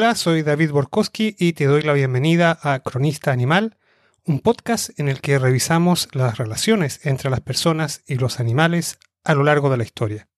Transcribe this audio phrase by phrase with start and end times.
[0.00, 3.78] Hola, soy David Borkowski y te doy la bienvenida a Cronista Animal,
[4.24, 9.34] un podcast en el que revisamos las relaciones entre las personas y los animales a
[9.34, 10.28] lo largo de la historia.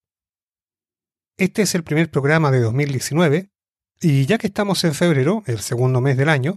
[1.36, 3.50] Este es el primer programa de 2019
[4.00, 6.56] y ya que estamos en febrero, el segundo mes del año,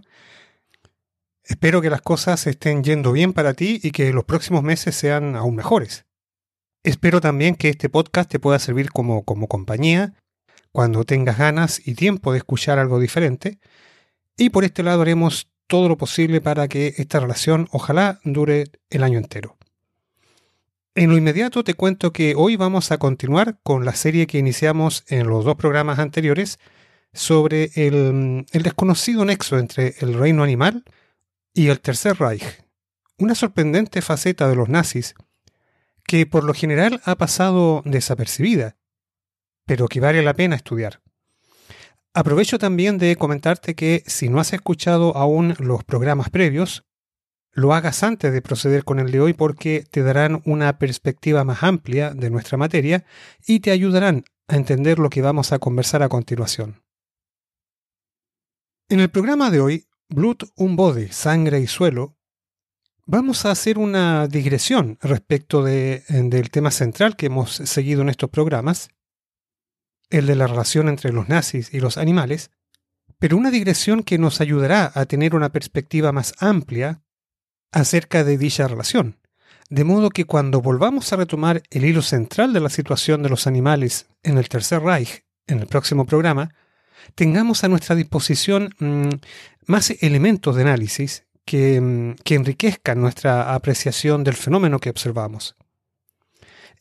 [1.44, 5.36] espero que las cosas estén yendo bien para ti y que los próximos meses sean
[5.36, 6.06] aún mejores.
[6.84, 10.14] Espero también que este podcast te pueda servir como, como compañía
[10.74, 13.60] cuando tengas ganas y tiempo de escuchar algo diferente.
[14.36, 19.04] Y por este lado haremos todo lo posible para que esta relación ojalá dure el
[19.04, 19.56] año entero.
[20.96, 25.06] En lo inmediato te cuento que hoy vamos a continuar con la serie que iniciamos
[25.08, 26.60] en los dos programas anteriores
[27.14, 30.84] sobre el, el desconocido nexo entre el reino animal
[31.54, 32.44] y el Tercer Reich,
[33.20, 35.14] una sorprendente faceta de los nazis
[36.04, 38.76] que por lo general ha pasado desapercibida
[39.66, 41.02] pero que vale la pena estudiar.
[42.14, 46.86] Aprovecho también de comentarte que si no has escuchado aún los programas previos,
[47.52, 51.64] lo hagas antes de proceder con el de hoy porque te darán una perspectiva más
[51.64, 53.06] amplia de nuestra materia
[53.46, 56.84] y te ayudarán a entender lo que vamos a conversar a continuación.
[58.90, 62.18] En el programa de hoy, Blood, un bode, sangre y suelo,
[63.06, 68.30] vamos a hacer una digresión respecto de, del tema central que hemos seguido en estos
[68.30, 68.90] programas
[70.14, 72.52] el de la relación entre los nazis y los animales,
[73.18, 77.02] pero una digresión que nos ayudará a tener una perspectiva más amplia
[77.72, 79.18] acerca de dicha relación.
[79.70, 83.48] De modo que cuando volvamos a retomar el hilo central de la situación de los
[83.48, 86.54] animales en el Tercer Reich, en el próximo programa,
[87.16, 89.10] tengamos a nuestra disposición mm,
[89.66, 95.56] más elementos de análisis que, mm, que enriquezcan nuestra apreciación del fenómeno que observamos.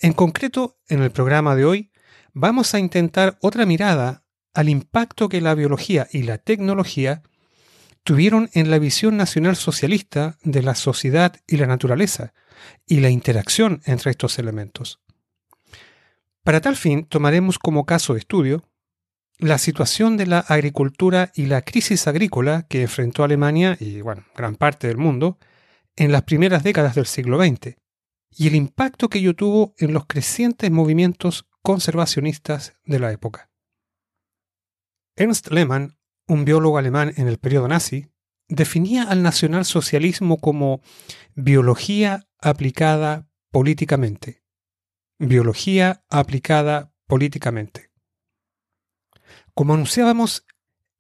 [0.01, 1.92] En concreto, en el programa de hoy
[2.33, 7.23] vamos a intentar otra mirada al impacto que la biología y la tecnología
[8.03, 12.35] tuvieron en la visión nacional socialista de la sociedad y la naturaleza
[12.87, 15.01] y la interacción entre estos elementos.
[16.43, 18.69] Para tal fin, tomaremos como caso de estudio
[19.39, 24.57] la situación de la agricultura y la crisis agrícola que enfrentó Alemania y bueno, gran
[24.57, 25.39] parte del mundo
[25.97, 27.77] en las primeras décadas del siglo XX
[28.31, 33.51] y el impacto que ello tuvo en los crecientes movimientos conservacionistas de la época.
[35.17, 35.97] Ernst Lehmann,
[36.27, 38.09] un biólogo alemán en el periodo nazi,
[38.49, 40.81] definía al nacionalsocialismo como
[41.35, 44.43] biología aplicada políticamente.
[45.19, 47.91] Biología aplicada políticamente.
[49.55, 50.45] Como anunciábamos,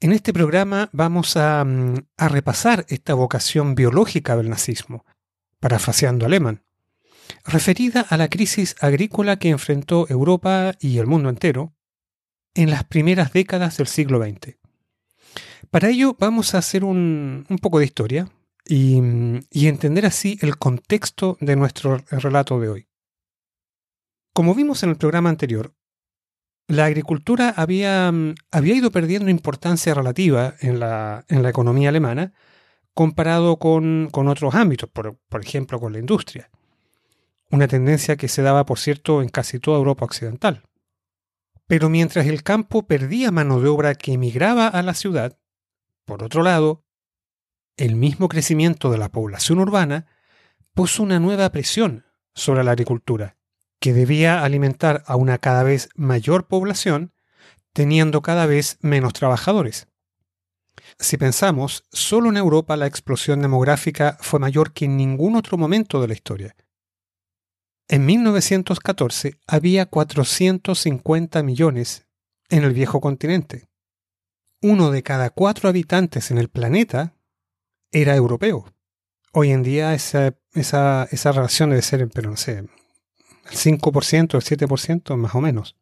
[0.00, 5.04] en este programa vamos a, mm, a repasar esta vocación biológica del nazismo,
[5.58, 6.62] parafraseando a Lehmann
[7.44, 11.74] referida a la crisis agrícola que enfrentó Europa y el mundo entero
[12.54, 14.56] en las primeras décadas del siglo XX.
[15.70, 18.28] Para ello vamos a hacer un, poco de historia
[18.66, 18.98] y,
[19.66, 22.88] entender así el contexto de nuestro relato de hoy.
[24.34, 25.74] Como vimos en el programa anterior,
[26.68, 28.12] la agricultura había,
[28.52, 32.32] ido perdiendo importancia relativa en la, economía alemana
[32.94, 36.50] comparado con, otros ámbitos, por ejemplo con la industria
[37.52, 40.64] una tendencia que se daba, por cierto, en casi toda Europa occidental.
[41.66, 45.38] Pero mientras el campo perdía mano de obra que emigraba a la ciudad,
[46.06, 46.84] por otro lado,
[47.76, 50.06] el mismo crecimiento de la población urbana
[50.74, 53.36] puso una nueva presión sobre la agricultura,
[53.80, 57.12] que debía alimentar a una cada vez mayor población,
[57.74, 59.88] teniendo cada vez menos trabajadores.
[60.98, 66.00] Si pensamos, solo en Europa la explosión demográfica fue mayor que en ningún otro momento
[66.00, 66.56] de la historia.
[67.92, 72.06] En 1914 había 450 millones
[72.48, 73.68] en el viejo continente.
[74.62, 77.14] Uno de cada cuatro habitantes en el planeta
[77.90, 78.64] era europeo.
[79.34, 82.70] Hoy en día esa, esa, esa relación debe ser, pero no sé, el
[83.50, 85.76] 5%, el 7% más o menos.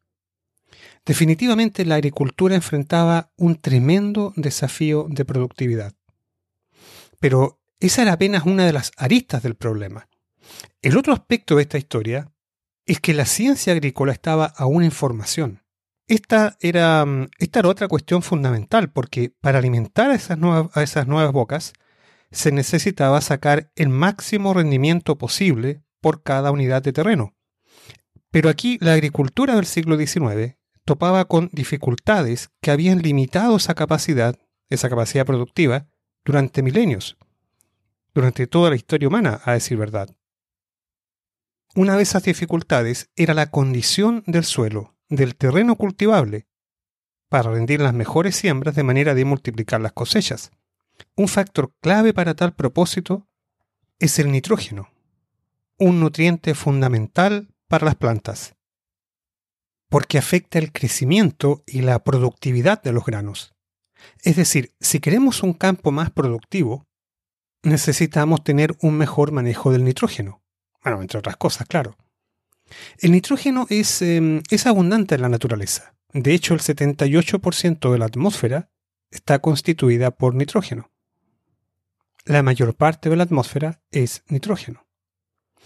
[1.05, 5.93] Definitivamente la agricultura enfrentaba un tremendo desafío de productividad.
[7.21, 10.09] Pero esa era apenas una de las aristas del problema.
[10.81, 12.31] El otro aspecto de esta historia
[12.85, 15.63] es que la ciencia agrícola estaba aún en formación.
[16.07, 17.29] Esta era, mm,
[17.63, 21.73] otra cuestión fundamental, porque para alimentar a esas, nuevas, esas nuevas bocas
[22.31, 27.35] se necesitaba sacar el máximo rendimiento posible por cada unidad de terreno.
[28.31, 34.37] Pero aquí la agricultura del siglo XIX topaba con dificultades que habían limitado esa capacidad,
[34.69, 35.87] esa capacidad productiva,
[36.23, 37.17] durante milenios,
[38.13, 40.09] durante toda la historia humana, a decir verdad.
[41.73, 46.45] Una de esas dificultades era la condición del suelo, del terreno cultivable,
[47.29, 50.51] para rendir las mejores siembras de manera de multiplicar las cosechas.
[51.15, 53.29] Un factor clave para tal propósito
[53.99, 54.89] es el nitrógeno,
[55.77, 58.55] un nutriente fundamental para las plantas,
[59.87, 63.55] porque afecta el crecimiento y la productividad de los granos.
[64.23, 66.85] Es decir, si queremos un campo más productivo,
[67.63, 70.40] necesitamos tener un mejor manejo del nitrógeno.
[70.83, 71.97] Bueno, entre otras cosas, claro.
[72.99, 75.93] El nitrógeno es, em, es abundante en la naturaleza.
[76.13, 78.69] De hecho, el 78% de la atmósfera
[79.09, 80.91] está constituida por nitrógeno.
[82.25, 84.85] La mayor parte de la atmósfera es nitrógeno.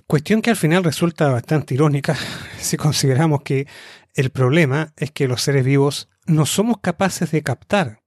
[0.08, 2.16] Cuestión que al final resulta bastante irónica
[2.60, 3.68] si consideramos que
[4.14, 8.02] el problema es que los seres vivos no somos capaces de captar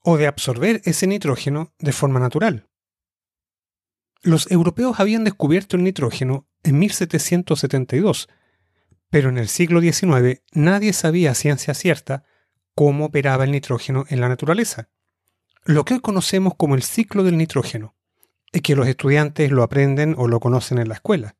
[0.00, 2.68] o de absorber ese nitrógeno de forma natural.
[4.24, 8.30] Los europeos habían descubierto el nitrógeno en 1772,
[9.10, 12.24] pero en el siglo XIX nadie sabía a ciencia cierta
[12.74, 14.88] cómo operaba el nitrógeno en la naturaleza.
[15.66, 17.96] Lo que hoy conocemos como el ciclo del nitrógeno,
[18.50, 21.36] es que los estudiantes lo aprenden o lo conocen en la escuela.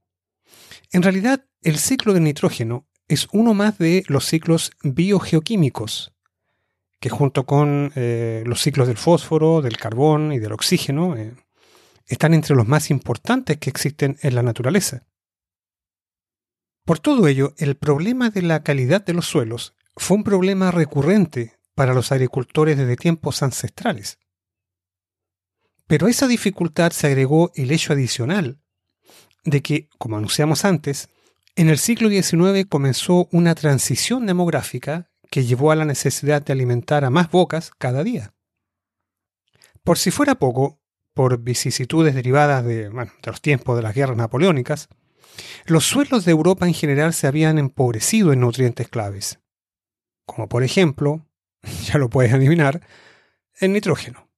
[0.93, 6.13] En realidad, el ciclo del nitrógeno es uno más de los ciclos biogeoquímicos,
[7.01, 11.35] que junto con eh, los ciclos del fósforo, del carbón y del oxígeno, eh,
[12.07, 15.07] están entre los más importantes que existen en la naturaleza.
[16.85, 21.59] Por todo ello, el problema de la calidad de los suelos fue un problema recurrente
[21.75, 24.19] para los agricultores desde tiempos ancestrales.
[25.87, 28.61] Pero a esa dificultad se agregó el hecho adicional
[29.45, 31.09] de que, como anunciamos antes,
[31.57, 37.05] en el siglo XIX comenzó una transición demográfica que llevó a la necesidad de alimentar
[37.05, 38.35] a más bocas cada día.
[39.83, 40.81] Por si fuera poco,
[41.15, 44.89] por vicisitudes derivadas de, de los tiempos de las guerras napoleónicas,
[45.67, 49.41] los suelos de Europa en general se habían empobrecido en nutrientes claves,
[50.27, 51.27] como por ejemplo,
[51.85, 52.81] ya lo puedes adivinar,
[53.61, 54.29] el nitrógeno.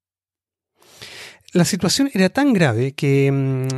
[1.52, 3.68] La situación era tan grave que, mm,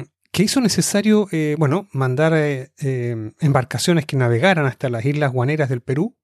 [0.40, 5.80] hizo necesario, eh, bueno, mandar eh, eh, embarcaciones que navegaran hasta las islas guaneras del
[5.80, 6.16] Perú.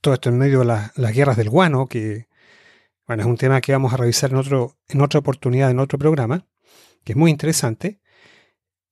[0.00, 2.28] Todo esto en medio de las guerras del guano, que
[3.10, 5.98] bueno, es un tema que vamos a revisar en, otro, en otra oportunidad, en otro
[5.98, 6.46] programa,
[7.02, 8.00] que es muy interesante.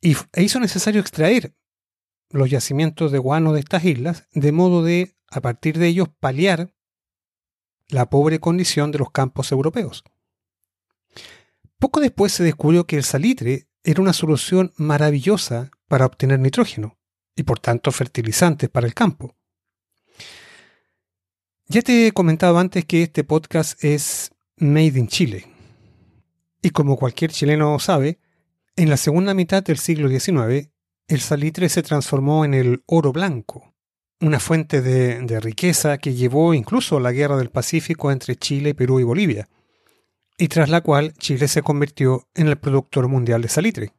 [0.00, 1.54] Y e hizo necesario extraer
[2.30, 6.74] los yacimientos de guano de estas islas, de modo de, a partir de ellos, paliar
[7.90, 10.02] la pobre condición de los campos europeos.
[11.78, 16.98] Poco después se descubrió que el salitre era una solución maravillosa para obtener nitrógeno
[17.36, 19.36] y por tanto fertilizantes para el campo.
[21.70, 25.44] Ya te he comentado antes que este podcast es Made in Chile.
[26.62, 28.18] Y como cualquier chileno sabe,
[28.74, 30.70] en la segunda mitad del siglo XIX,
[31.08, 33.74] el salitre se transformó en el oro blanco,
[34.18, 39.00] una fuente de, riqueza que llevó incluso a la guerra del Pacífico entre Chile, Perú
[39.00, 39.46] y Bolivia
[40.38, 43.92] y tras la cual Chile se convirtió en el productor mundial de salitre.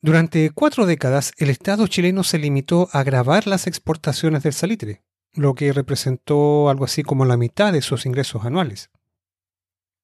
[0.00, 5.02] Durante cuatro décadas el Estado chileno se limitó a grabar las exportaciones del salitre,
[5.34, 8.90] lo que representó algo así como la mitad de sus ingresos anuales.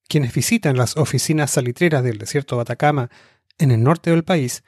[0.09, 3.11] Quienes visitan las oficinas salitreras del desierto de Atacama
[3.59, 4.65] en el norte del país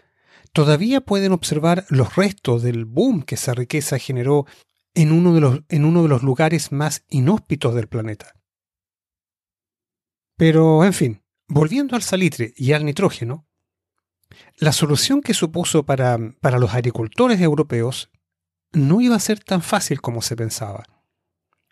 [0.52, 4.46] todavía pueden observar los restos del boom que esa riqueza generó
[4.94, 8.34] en uno de los, en uno de los lugares más inhóspitos del planeta.
[10.36, 13.46] Pero, en fin, volviendo al salitre y al nitrógeno,
[14.56, 18.10] la solución que supuso para, para los agricultores europeos
[18.72, 20.84] no iba a ser tan fácil como se pensaba,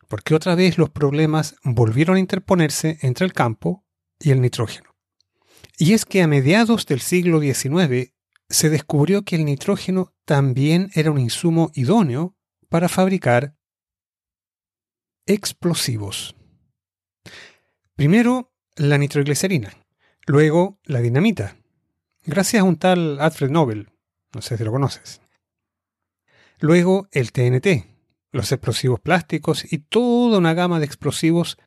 [0.08, 3.84] porque otra vez los problemas volvieron a interponerse entre el campo
[4.18, 4.94] y el nitrógeno.
[5.78, 8.12] Y es que a mediados del siglo XIX
[8.48, 12.36] se descubrió que el nitrógeno también era un insumo idóneo
[12.68, 13.56] para fabricar
[15.26, 16.36] explosivos.
[17.96, 19.72] Primero, la nitroglicerina,
[20.26, 21.56] luego la dinamita,
[22.24, 23.90] gracias a un tal Alfred Nobel,
[24.34, 25.20] no sé si lo conoces.
[26.58, 27.86] Luego el TNT,
[28.32, 31.58] los explosivos plásticos y toda una gama de explosivos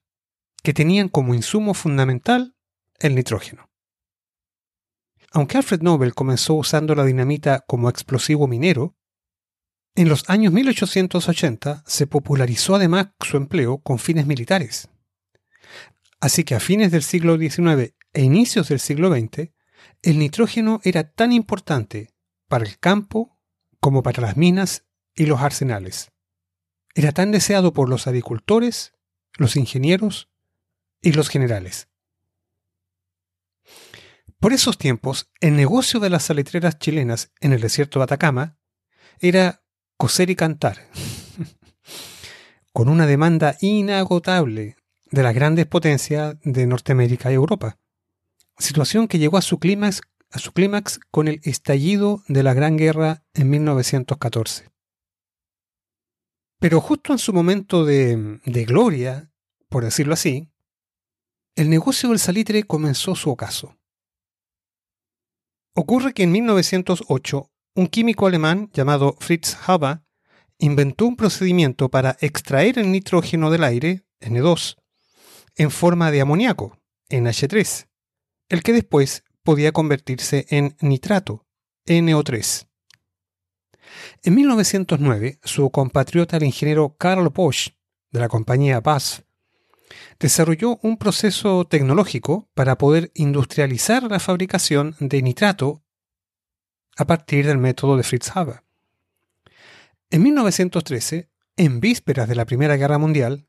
[0.63, 2.55] que tenían como insumo fundamental
[2.99, 3.69] el nitrógeno.
[5.31, 8.95] Aunque Alfred Nobel comenzó usando la dinamita como explosivo minero,
[9.95, 14.89] en los años 1880 se popularizó además su empleo con fines militares.
[16.19, 19.51] Así que a fines del siglo XIX e inicios del siglo XX,
[20.01, 22.13] el nitrógeno era tan importante
[22.47, 23.36] para el campo
[23.79, 26.11] como para las minas y los arsenales.
[26.95, 28.93] Era tan deseado por los agricultores,
[29.37, 30.29] los ingenieros
[31.01, 31.89] y los generales.
[34.39, 38.57] Por esos tiempos, el negocio de las salitreras chilenas en el desierto de Atacama
[39.19, 39.63] era
[39.97, 40.87] coser y cantar.
[42.77, 44.75] con una demanda inagotable
[45.09, 47.79] de las grandes potencias de Norteamérica y Europa.
[48.59, 52.77] Situación que llegó a su clímax, a su clímax con el estallido de la Gran
[52.77, 54.69] Guerra en 1914.
[56.59, 59.31] Pero justo en su momento de, de gloria,
[59.69, 60.49] por decirlo así,
[61.55, 63.77] el negocio del salitre comenzó su ocaso.
[65.75, 70.01] Ocurre que en 1908 un químico alemán llamado Fritz Haber
[70.57, 74.77] inventó un procedimiento para extraer el nitrógeno del aire, N2,
[75.55, 76.79] en forma de amoníaco,
[77.09, 77.87] NH3,
[78.49, 81.47] el que después podía convertirse en nitrato,
[81.85, 82.67] NO3.
[84.23, 87.69] En 1909, su compatriota el ingeniero Karl Bosch,
[88.11, 89.21] de la compañía BASF,
[90.19, 95.81] desarrolló un proceso tecnológico para poder industrializar la fabricación de nitrato
[96.97, 98.63] a partir del método de Fritz Haber.
[100.09, 103.47] En 1913, en vísperas de la Primera Guerra Mundial,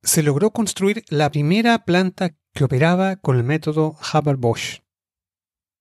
[0.00, 4.86] se logró construir la primera planta que operaba con el método Haber-Bosch,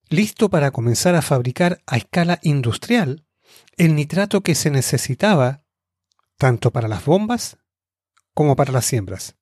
[0.09, 3.25] listo para comenzar a fabricar a escala industrial
[3.77, 5.63] el nitrato que se necesitaba
[6.37, 7.57] tanto para las bombas
[8.33, 9.35] como para las siembras.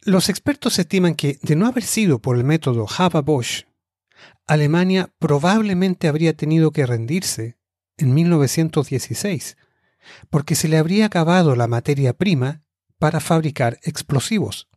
[0.00, 3.66] Los expertos estiman que, de no haber sido por el método Haber-Bosch,
[4.46, 7.58] Alemania probablemente habría tenido que rendirse
[7.96, 9.56] en 1916,
[10.30, 12.64] porque se le habría acabado la materia prima
[12.98, 14.68] para fabricar explosivos,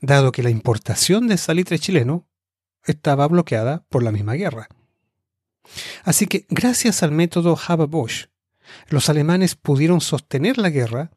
[0.00, 2.29] dado que la importación de salitre chileno
[2.84, 4.68] estaba bloqueada por la misma guerra.
[6.04, 8.26] Así que, gracias al método Haber-Bosch,
[8.88, 11.10] los alemanes pudieron sostener la guerra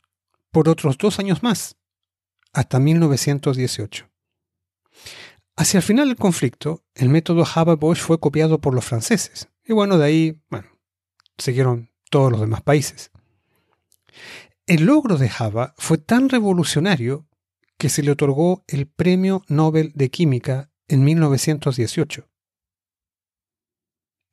[0.52, 1.78] por otros dos años más,
[2.52, 4.10] hasta 1918.
[5.56, 9.98] Hacia el final del conflicto, el método Haber-Bosch fue copiado por los franceses, y bueno,
[9.98, 10.68] de ahí, bueno,
[11.38, 13.12] siguieron todos los demás países.
[14.66, 17.28] El logro de Java fue tan revolucionario
[17.78, 22.30] que se le otorgó el Premio Nobel de Química en 1918.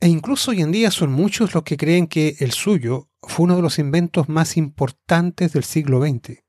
[0.00, 3.56] E incluso hoy en día son muchos los que creen que el suyo fue uno
[3.56, 6.42] de los inventos más importantes del siglo XX.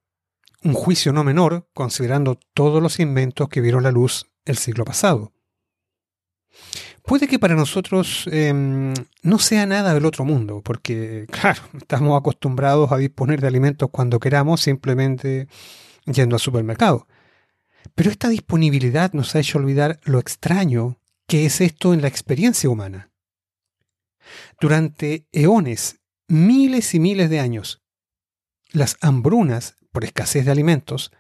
[0.63, 5.31] Un juicio no menor, considerando todos los inventos que vieron la luz el siglo pasado.
[7.03, 12.91] Puede que para nosotros em, no sea nada del otro mundo, porque, claro, estamos acostumbrados
[12.91, 15.47] a disponer de alimentos cuando queramos, simplemente
[16.05, 17.07] yendo al supermercado.
[17.95, 22.69] Pero esta disponibilidad nos ha hecho olvidar lo extraño que es esto en la experiencia
[22.69, 23.11] humana.
[24.59, 27.81] Durante eones, miles y miles de años,
[28.71, 31.11] las hambrunas, por escasez de alimentos,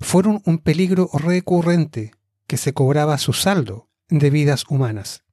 [0.00, 2.12] fueron un peligro recurrente
[2.46, 5.24] que se cobraba su saldo de vidas humanas.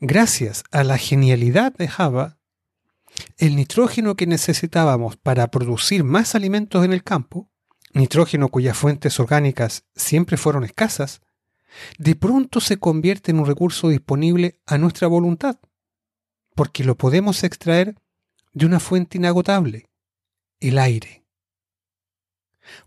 [0.00, 2.38] Gracias a la genialidad de Java,
[3.38, 7.50] el nitrógeno que necesitábamos para producir más alimentos en el campo,
[7.94, 11.22] nitrógeno cuyas fuentes orgánicas siempre fueron escasas,
[11.98, 15.58] de pronto se convierte en un recurso disponible a nuestra voluntad,
[16.54, 17.96] porque lo podemos extraer
[18.52, 19.88] de una fuente inagotable,
[20.60, 21.24] el aire.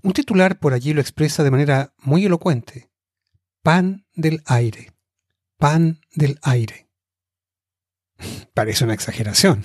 [0.02, 2.90] Un titular por allí lo expresa de manera muy elocuente.
[3.62, 4.94] Pan del aire.
[5.58, 6.88] Pan del aire.
[8.54, 9.64] Parece una exageración.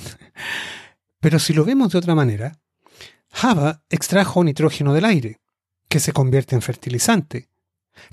[1.20, 2.60] Pero si lo vemos de otra manera,
[3.32, 5.40] Java extrajo nitrógeno del aire,
[5.88, 7.48] que se convierte en fertilizante,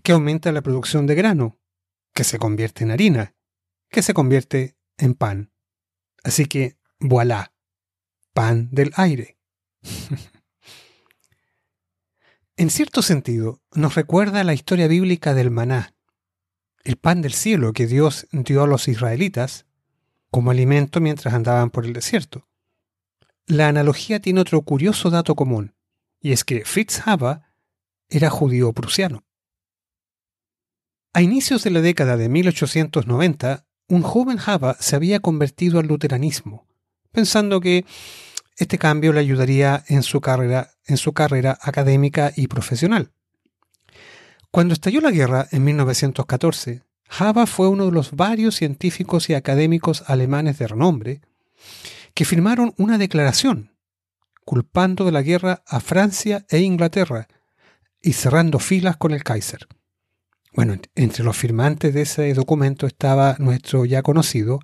[0.01, 1.59] que aumenta la producción de grano,
[2.13, 3.35] que se convierte en harina,
[3.89, 5.51] que se convierte en pan.
[6.23, 7.53] Así que, voilà,
[8.33, 9.37] pan del aire.
[12.57, 15.93] en cierto sentido, nos recuerda la historia bíblica del maná,
[16.83, 19.65] el pan del cielo que Dios dio a los israelitas
[20.31, 22.48] como alimento mientras andaban por el desierto.
[23.49, 25.73] La analogía tiene otro curioso dato común,
[26.21, 27.39] y es que Fritz Haber
[28.07, 29.23] era judío prusiano.
[31.13, 36.67] A inicios de la década de 1890, un joven Haber se había convertido al luteranismo,
[37.11, 37.85] pensando que
[38.55, 40.69] este cambio le ayudaría en su carrera,
[41.59, 43.13] académica y profesional.
[44.51, 46.83] Cuando estalló la guerra en 1914,
[47.17, 51.21] Haber fue uno de los varios científicos y académicos alemanes de renombre
[52.19, 53.77] que firmaron una declaración
[54.43, 57.29] culpando de la guerra a Francia e Inglaterra
[58.01, 59.69] y cerrando filas con el Kaiser.
[60.51, 64.59] Bueno, entre los firmantes de ese documento estaba nuestro ya conocido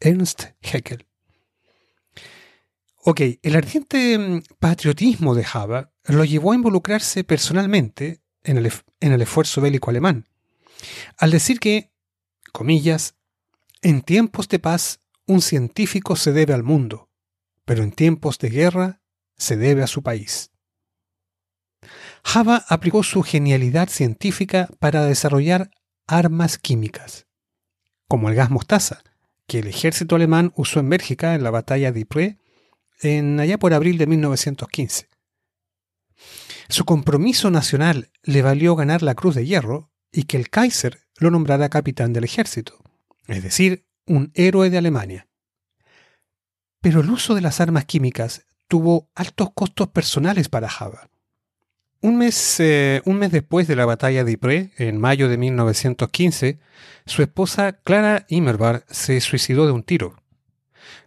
[0.00, 1.06] Ernst Haeckel.
[3.02, 9.12] Ok, el ardiente mm, patriotismo de Haber lo llevó a involucrarse personalmente en el, en
[9.12, 10.26] el esfuerzo bélico alemán
[11.18, 11.92] al decir que,
[12.50, 13.14] comillas,
[13.82, 17.10] en tiempos de paz un científico se debe al mundo,
[17.64, 19.02] pero en tiempos de guerra
[19.36, 20.50] se debe a su país.
[22.22, 25.70] Java aplicó su genialidad científica para desarrollar
[26.06, 27.26] armas químicas,
[28.08, 29.02] como el gas mostaza,
[29.46, 32.36] que el ejército alemán usó en Bélgica en la batalla de Ypres
[33.00, 35.08] en allá por abril de 1915.
[36.68, 41.30] Su compromiso nacional le valió ganar la Cruz de Hierro y que el Kaiser lo
[41.30, 42.78] nombrara capitán del ejército,
[43.26, 45.26] es decir, un héroe de Alemania.
[46.80, 51.08] Pero el uso de las armas químicas tuvo altos costos personales para Java.
[52.00, 56.58] Un mes, eh, un mes después de la batalla de Ypres, en mayo de 1915,
[57.06, 60.22] su esposa Clara Immerbar se suicidó de un tiro.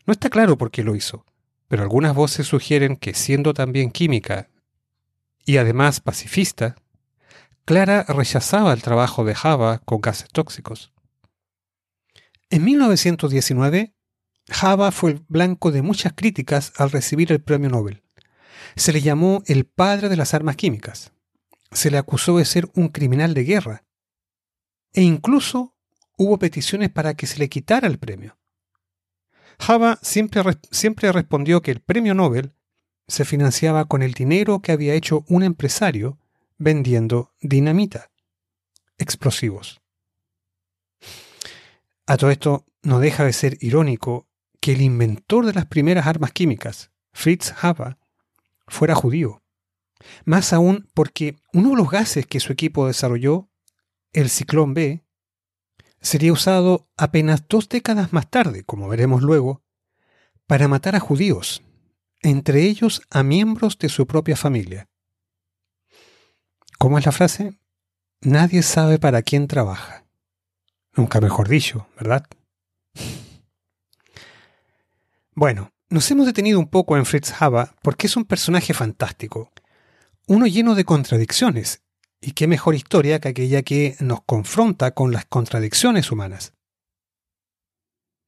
[0.07, 1.23] No está claro por qué lo hizo,
[1.67, 4.49] pero algunas voces sugieren que siendo también química
[5.45, 6.75] y además pacifista,
[7.65, 10.91] Clara rechazaba el trabajo de Java con gases tóxicos.
[12.49, 13.93] En 1919,
[14.49, 18.03] Java fue el blanco de muchas críticas al recibir el premio Nobel.
[18.77, 21.11] Se le llamó el padre de las armas químicas.
[21.71, 23.83] Se le acusó de ser un criminal de guerra.
[24.93, 25.75] E incluso
[26.17, 28.37] hubo peticiones para que se le quitara el premio.
[29.59, 32.53] Java siempre, siempre respondió que el premio Nobel
[33.07, 36.17] se financiaba con el dinero que había hecho un empresario
[36.57, 38.11] vendiendo dinamita,
[38.97, 39.81] explosivos.
[42.07, 44.29] A todo esto no deja de ser irónico
[44.61, 47.97] que el inventor de las primeras armas químicas, Fritz Haber,
[48.65, 49.43] fuera judío.
[50.23, 53.49] Más aún porque uno de los gases que su equipo desarrolló,
[54.13, 55.03] el ciclón B,
[55.99, 59.63] sería usado apenas dos décadas más tarde, como veremos luego,
[60.45, 61.61] para matar a judíos,
[62.21, 64.89] entre ellos a miembros de su propia familia.
[66.77, 67.59] ¿Cómo es la frase?
[68.21, 70.06] Nadie sabe para quién trabaja.
[70.97, 72.25] Nunca mejor dicho, ¿verdad?
[75.33, 79.51] Bueno, nos hemos detenido un poco en Fritz Haber porque es un personaje fantástico,
[80.25, 81.83] uno lleno de contradicciones,
[82.19, 86.53] y qué mejor historia que aquella que nos confronta con las contradicciones humanas.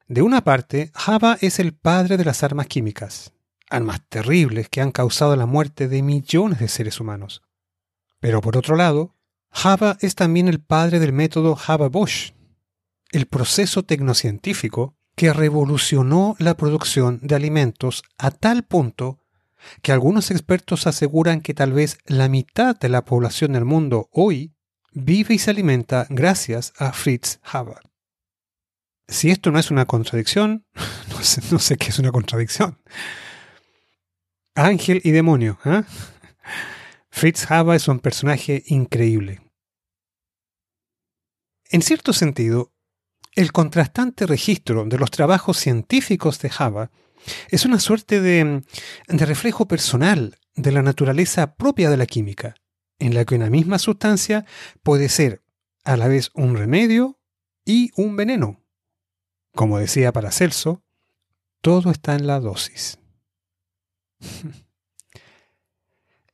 [0.08, 3.34] De una parte, Java es el padre de las armas químicas,
[3.70, 7.42] armas terribles que han causado la muerte de millones de seres humanos.
[8.20, 9.16] Pero por otro lado,
[9.52, 12.34] Java es también el padre del método Haber-Bosch,
[13.12, 19.20] el proceso tecnocientífico que revolucionó la producción de alimentos a tal punto
[19.82, 24.54] que algunos expertos aseguran que tal vez la mitad de la población del mundo hoy
[24.94, 27.82] vive y se alimenta gracias a Fritz Haber.
[29.08, 30.66] Si esto no es una contradicción,
[31.52, 32.80] no sé, qué es una contradicción.
[34.56, 35.60] Ángel y demonio.
[35.66, 35.84] ¿eh?
[37.10, 39.42] Fritz Haber es un personaje increíble.
[41.72, 42.72] En cierto sentido,
[43.40, 46.92] el contrastante registro de los trabajos científicos de Java
[47.48, 48.64] es una suerte de,
[49.08, 52.56] reflejo personal de la naturaleza propia de la química,
[53.00, 54.46] en la que una misma sustancia
[54.84, 55.42] puede ser
[55.86, 57.18] a la vez un remedio
[57.64, 58.62] y un veneno.
[59.56, 60.84] Como decía Paracelso,
[61.62, 63.00] todo está en la dosis.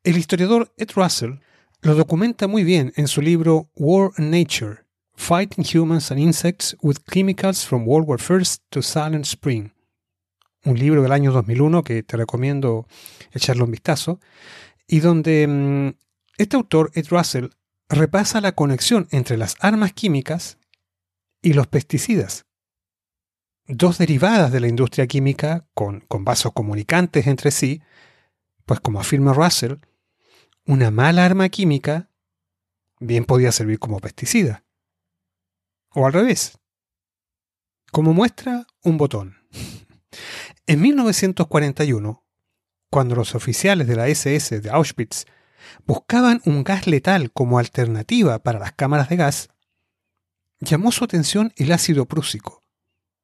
[0.03, 1.35] El historiador Ed Russell
[1.81, 4.84] lo documenta muy bien en su libro War and Nature,
[5.15, 9.71] Fighting Humans and Insects with Chemicals from World War I to Silent Spring,
[10.65, 12.87] un libro del año 2001 que te recomiendo
[13.31, 14.19] echarle un vistazo,
[14.87, 15.97] y donde mm,
[16.37, 17.47] este autor, Ed Russell,
[17.89, 20.57] repasa la conexión entre las armas químicas
[21.41, 22.45] y los pesticidas.
[23.67, 27.81] Dos derivadas de la industria química con, con vasos comunicantes entre sí,
[28.65, 29.77] pues como afirma Russell,
[30.65, 32.09] una mala arma química
[32.99, 34.64] bien podía servir como pesticida.
[35.95, 36.59] O al revés.
[37.89, 39.37] Como muestra, un botón.
[40.67, 42.25] En 1941,
[42.89, 45.25] cuando los oficiales de la SS de Auschwitz
[45.85, 49.49] buscaban un gas letal como alternativa para las cámaras de gas,
[50.59, 52.61] llamó su atención el ácido prúsico,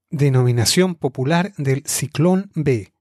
[0.10, 2.94] denominación popular del ciclón B,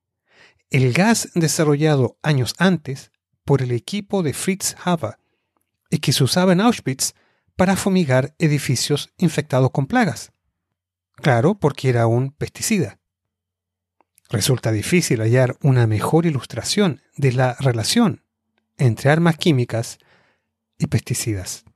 [0.70, 3.12] el gas desarrollado años antes
[3.44, 5.18] por el equipo de Fritz Haber
[5.90, 7.14] y que se usaba en Auschwitz
[7.60, 10.32] para fumigar edificios infectados con plagas.
[11.16, 12.98] Claro, porque era un pesticida.
[14.30, 18.24] Resulta difícil hallar una mejor ilustración de la relación
[18.78, 19.98] entre armas químicas
[20.78, 21.66] y pesticidas.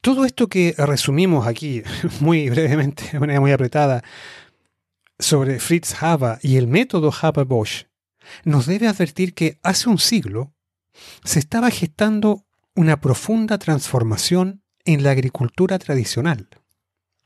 [0.00, 1.82] Todo esto que resumimos aquí
[2.20, 4.02] muy brevemente, de manera muy apretada,
[5.18, 7.88] sobre Fritz Haber y el método Haber-Bosch
[8.44, 10.54] nos debe advertir que hace un siglo
[11.24, 16.48] se estaba gestando una profunda transformación en la agricultura tradicional,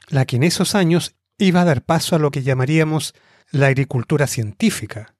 [0.09, 3.15] la que en esos años iba a dar paso a lo que llamaríamos
[3.51, 5.15] la agricultura científica,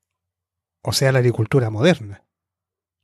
[0.83, 2.25] o sea, la agricultura moderna.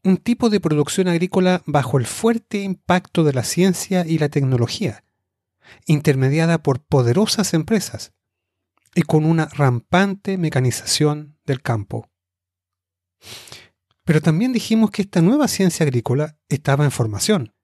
[0.02, 5.04] Un tipo de producción agrícola bajo el fuerte impacto de la ciencia y la tecnología,
[5.86, 8.12] intermediada por poderosas empresas
[8.94, 12.09] y con una rampante mecanización del campo.
[14.10, 17.54] Pero también dijimos que esta nueva ciencia agrícola estaba en formación,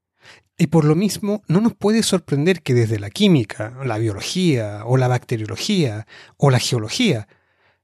[0.57, 4.97] y por lo mismo no nos puede sorprender que desde la química, la biología o
[4.97, 6.07] la bacteriología
[6.37, 7.27] o la geología,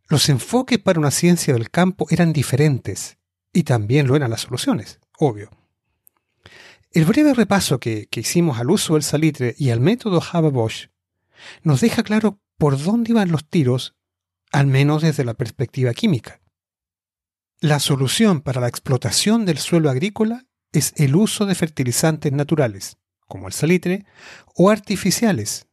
[0.07, 3.19] los enfoques para una ciencia del campo eran diferentes,
[3.53, 5.51] y también lo eran las soluciones, obvio.
[6.93, 10.87] El breve repaso que, hicimos al uso del salitre y al método Haber-Bosch
[11.65, 13.97] nos deja claro por dónde iban los tiros,
[14.53, 16.42] al menos desde la perspectiva química.
[17.63, 22.97] La solución para la explotación del suelo agrícola es el uso de fertilizantes naturales,
[23.29, 24.05] como el salitre,
[24.57, 25.69] o artificiales,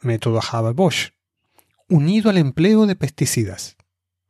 [0.00, 1.12] método Haber-Bosch,
[1.88, 3.76] unido al empleo de pesticidas.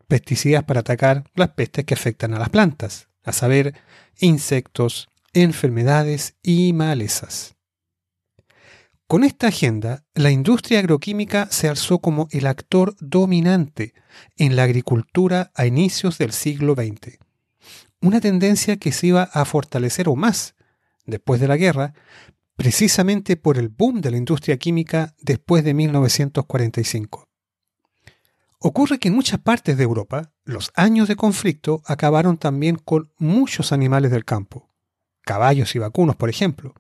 [0.07, 3.75] Pesticidas para atacar las pestes que afectan a las plantas, a saber,
[4.19, 7.57] insectos, enfermedades y malezas.
[9.09, 13.95] Con esta agenda, la industria agroquímica se alzó como el actor dominante
[14.37, 17.19] en la agricultura a inicios del siglo XX.
[18.03, 20.57] Una tendencia que se iba a fortalecer aún más
[21.07, 21.95] después de la guerra,
[22.55, 27.31] precisamente por el boom de la industria química después de 1945.
[28.59, 33.73] Ocurre que en muchas partes de Europa, los años de conflicto acabaron también con muchos
[33.73, 34.69] animales del campo,
[35.23, 36.75] caballos y vacunos, por ejemplo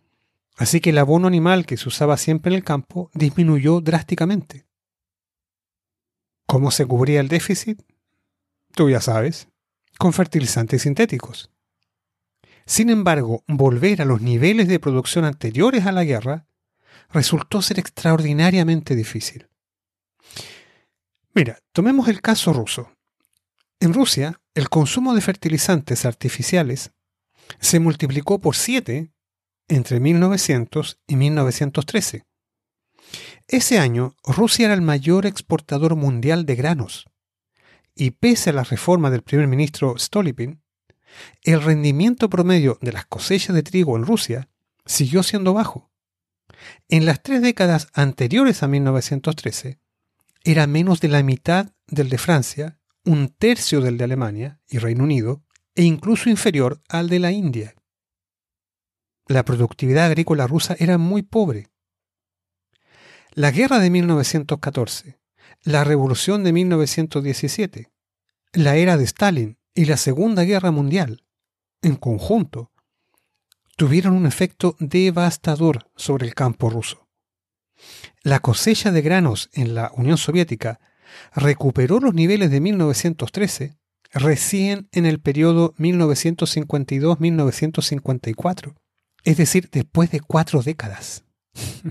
[0.58, 4.66] Así que el abono animal que se usaba siempre en el campo disminuyó drásticamente.
[6.46, 7.80] ¿Cómo se cubría el déficit?
[8.74, 9.48] Tú ya sabes,
[9.98, 11.52] con fertilizantes sintéticos.
[12.66, 16.46] Sin embargo, volver a los niveles de producción anteriores a la guerra
[17.10, 19.48] resultó ser extraordinariamente difícil.
[21.34, 22.90] Mira, tomemos el caso ruso.
[23.78, 26.90] En Rusia, el consumo de fertilizantes artificiales
[27.60, 29.12] se multiplicó por 7
[29.68, 32.24] entre 1900 y 1913.
[33.46, 37.06] Ese año, Rusia era el mayor exportador mundial de granos,
[37.94, 40.62] y pese a la reforma del primer ministro Stolypin,
[41.42, 44.50] el rendimiento promedio de las cosechas de trigo en Rusia
[44.84, 45.90] siguió siendo bajo.
[46.88, 49.80] En las tres décadas anteriores a 1913,
[50.44, 55.04] era menos de la mitad del de Francia, un tercio del de Alemania y Reino
[55.04, 55.42] Unido,
[55.74, 57.74] e incluso inferior al de la India
[59.28, 61.68] la productividad agrícola rusa era muy pobre.
[63.32, 65.18] La guerra de 1914,
[65.62, 67.92] la revolución de 1917,
[68.54, 71.26] la era de Stalin y la Segunda Guerra Mundial,
[71.82, 72.72] en conjunto,
[73.76, 77.06] tuvieron un efecto devastador sobre el campo ruso.
[78.22, 80.80] La cosecha de granos en la Unión Soviética
[81.34, 83.76] recuperó los niveles de 1913
[84.12, 88.74] recién en el periodo 1952-1954
[89.24, 91.24] es decir, después de cuatro décadas.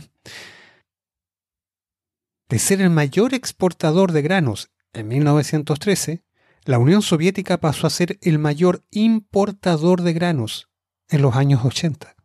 [2.49, 6.23] de ser el mayor exportador de granos en 1913,
[6.63, 10.69] la Unión Soviética pasó a ser el mayor importador de granos
[11.09, 12.15] en los años 80.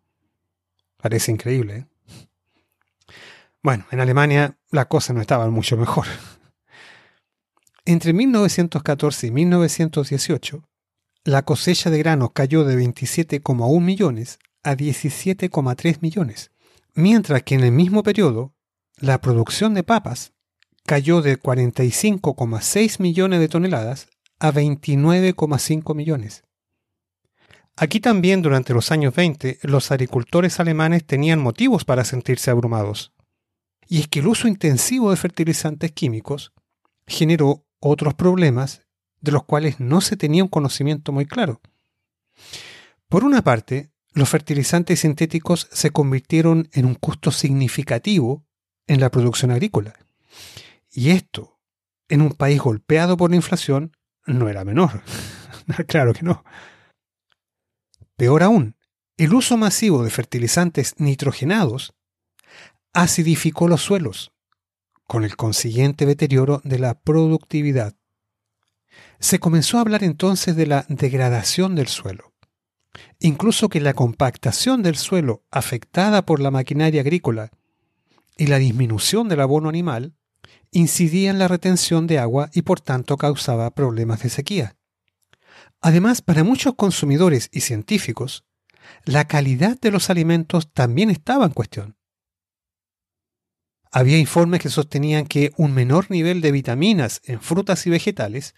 [0.96, 1.76] Parece increíble.
[1.76, 1.86] ¿eh?
[3.62, 6.06] Bueno, en Alemania la cosa no estaba mucho mejor.
[7.84, 10.68] Entre 1914 y 1918,
[11.24, 16.50] la cosecha de granos cayó de 27,1 millones a 17,3 millones,
[16.94, 18.54] mientras que en el mismo periodo
[18.98, 20.32] la producción de papas
[20.84, 26.44] cayó de 45,6 millones de toneladas a 29,5 millones.
[27.76, 33.12] Aquí también durante los años 20 los agricultores alemanes tenían motivos para sentirse abrumados.
[33.88, 36.52] Y es que el uso intensivo de fertilizantes químicos
[37.06, 38.82] generó otros problemas
[39.20, 41.60] de los cuales no se tenía un conocimiento muy claro.
[43.08, 48.44] Por una parte, los fertilizantes sintéticos se convirtieron en un costo significativo
[48.86, 49.94] en la producción agrícola.
[50.90, 51.58] Y esto,
[52.08, 53.96] en un país golpeado por la inflación,
[54.26, 55.02] no era menor.
[55.86, 56.44] claro que no.
[58.16, 58.76] Peor aún,
[59.16, 61.94] el uso masivo de fertilizantes nitrogenados
[62.92, 64.32] acidificó los suelos,
[65.04, 67.96] con el consiguiente deterioro de la productividad.
[69.18, 72.31] Se comenzó a hablar entonces de la degradación del suelo
[73.18, 77.50] incluso que la compactación del suelo afectada por la maquinaria agrícola
[78.36, 80.14] y la disminución del abono animal
[80.70, 84.76] incidía en la retención de agua y por tanto causaba problemas de sequía.
[85.80, 88.44] Además, para muchos consumidores y científicos,
[89.04, 91.96] la calidad de los alimentos también estaba en cuestión.
[93.90, 98.54] Había informes que sostenían que un menor nivel de vitaminas en frutas y vegetales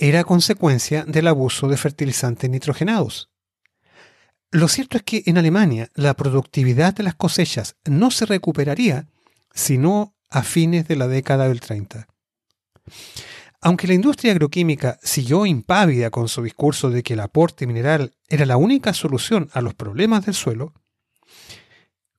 [0.00, 3.28] era consecuencia del abuso de fertilizantes nitrogenados.
[4.50, 9.08] Lo cierto es que en Alemania la productividad de las cosechas no se recuperaría
[9.52, 12.08] sino a fines de la década del 30.
[13.60, 18.46] Aunque la industria agroquímica siguió impávida con su discurso de que el aporte mineral era
[18.46, 20.72] la única solución a los problemas del suelo,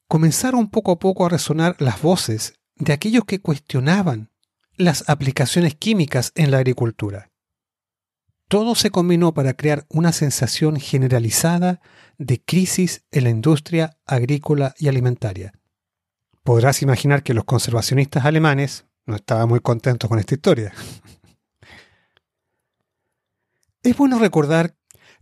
[0.07, 4.29] comenzaron poco a poco a resonar las voces de aquellos que cuestionaban
[4.75, 7.30] las aplicaciones químicas en la agricultura.
[8.51, 11.79] Todo se combinó para crear una sensación generalizada
[12.17, 15.53] de crisis en la industria agrícola y alimentaria.
[16.43, 20.73] Podrás imaginar que los conservacionistas alemanes no estaban muy contentos con esta historia.
[23.83, 24.75] Es bueno recordar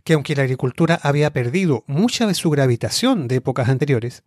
[0.04, 4.24] que aunque la agricultura había perdido mucha de su gravitación de épocas anteriores,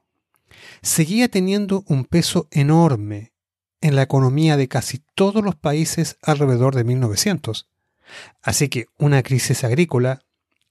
[0.80, 3.32] seguía teniendo un peso enorme
[3.80, 7.71] en la economía de casi todos los países alrededor de 1900.
[8.42, 10.22] Así que una crisis agrícola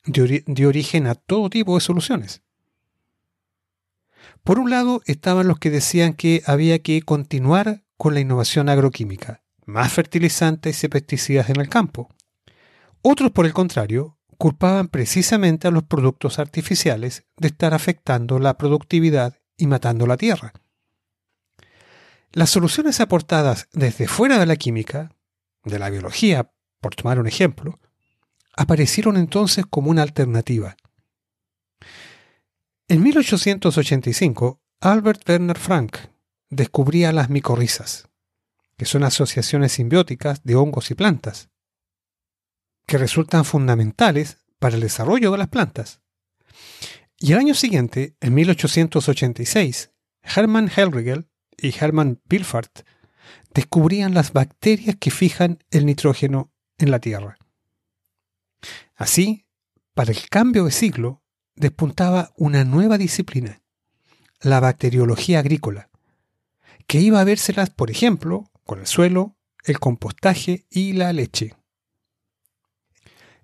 [0.05, 2.41] dio, origen a todo tipo de soluciones.
[4.43, 9.43] Por un lado estaban los que decían que había que continuar con la innovación agroquímica,
[9.65, 12.09] más fertilizantes y pesticidas en el campo.
[13.03, 19.37] Otros, por el contrario, culpaban precisamente a los productos artificiales de estar afectando la productividad
[19.55, 20.53] y matando la tierra.
[22.31, 25.15] Las soluciones aportadas desde fuera de la química,
[25.63, 27.79] de la biología, por tomar un ejemplo,
[28.57, 30.75] aparecieron entonces como una alternativa.
[32.87, 35.97] En 1885, Albert Werner Frank
[36.49, 38.09] descubría las micorrizas,
[38.77, 41.49] que son asociaciones simbióticas de hongos y plantas,
[42.85, 46.01] que resultan fundamentales para el desarrollo de las plantas.
[47.17, 49.91] Y el año siguiente, en 1886,
[50.23, 52.81] Hermann Hellriegel y Hermann Pilfart
[53.53, 56.50] descubrían las bacterias que fijan el nitrógeno
[56.81, 57.37] en la Tierra.
[58.95, 59.45] Así,
[59.93, 61.21] para el cambio de siglo,
[61.55, 63.61] despuntaba una nueva disciplina,
[64.41, 65.89] la bacteriología agrícola,
[66.87, 71.55] que iba a vérselas, por ejemplo, con el suelo, el compostaje y la leche.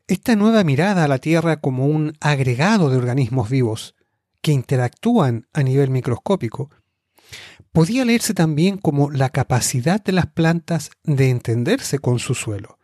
[0.08, 3.96] Esta nueva mirada a la Tierra como un agregado de organismos vivos
[4.42, 6.70] que interactúan a nivel microscópico
[7.74, 12.77] podía leerse también como la capacidad de las plantas de entenderse con su suelo,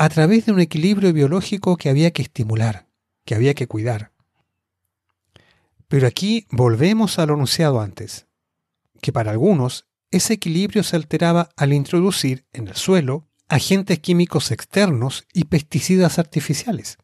[0.00, 2.86] a través de un equilibrio biológico que había que estimular,
[3.26, 4.12] que había que cuidar.
[5.88, 8.26] Pero aquí volvemos a lo anunciado antes,
[9.02, 15.26] que para algunos ese equilibrio se alteraba al introducir en el suelo agentes químicos externos
[15.34, 16.96] y pesticidas artificiales.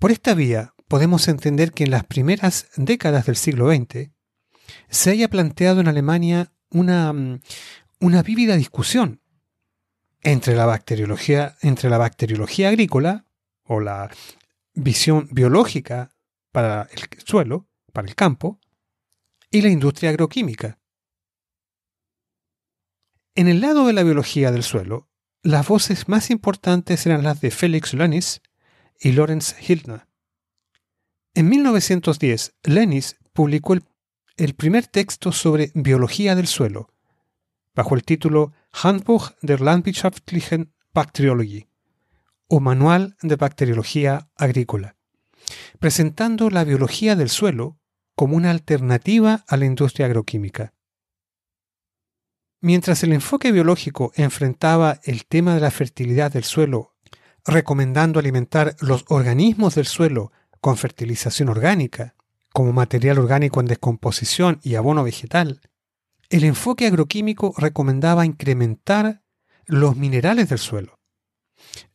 [0.00, 4.10] Por esta vía podemos entender que en las primeras décadas del siglo XX
[4.88, 7.40] se haya planteado en Alemania una, mm,
[8.00, 9.20] una vívida discusión
[10.22, 13.24] entre la bacteriología, entre la bacteriología agrícola
[13.62, 14.10] o la
[14.74, 16.10] visión biológica
[16.52, 18.60] para el suelo, para el campo,
[19.50, 20.78] y la industria agroquímica.
[23.34, 25.08] En el lado de la biología del suelo,
[25.42, 28.42] las voces más importantes eran las de Felix Lennis
[29.00, 30.06] y Lorenz Hildner.
[31.34, 36.88] En 1910, Lennis publicó el, primer texto sobre biología del suelo,
[37.78, 41.68] bajo el título Handbuch der landwirtschaftlichen Bakteriologie,
[42.48, 44.96] o Manual de Bacteriología Agrícola,
[45.78, 47.78] presentando la biología del suelo
[48.16, 50.74] como una alternativa a la industria agroquímica.
[52.60, 56.96] Mientras el enfoque biológico enfrentaba el tema de la fertilidad del suelo,
[57.44, 62.16] recomendando alimentar los organismos del suelo con fertilización orgánica,
[62.52, 65.60] como material orgánico en descomposición y abono vegetal,
[66.30, 69.22] el enfoque agroquímico recomendaba incrementar
[69.66, 70.98] los minerales del suelo.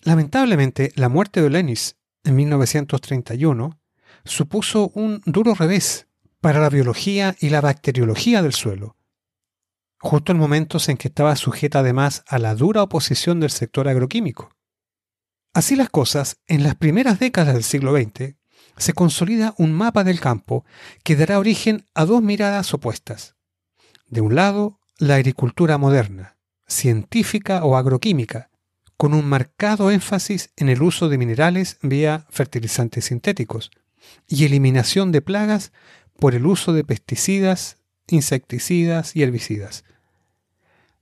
[0.01, 3.79] Lamentablemente, la muerte de Lenis en 1931
[4.25, 6.07] supuso un duro revés
[6.41, 8.97] para la biología y la bacteriología del suelo,
[9.99, 14.49] justo en momentos en que estaba sujeta además a la dura oposición del sector agroquímico.
[15.53, 18.35] Así las cosas, en las primeras décadas del siglo XX,
[18.77, 20.65] se consolida un mapa del campo
[21.03, 23.35] que dará origen a dos miradas opuestas.
[24.13, 28.51] De un lado, la agricultura moderna, científica o agroquímica,
[28.95, 33.71] con un marcado énfasis en el uso de minerales vía fertilizantes sintéticos
[34.27, 35.71] y eliminación de plagas
[36.19, 39.83] por el uso de pesticidas, insecticidas y herbicidas,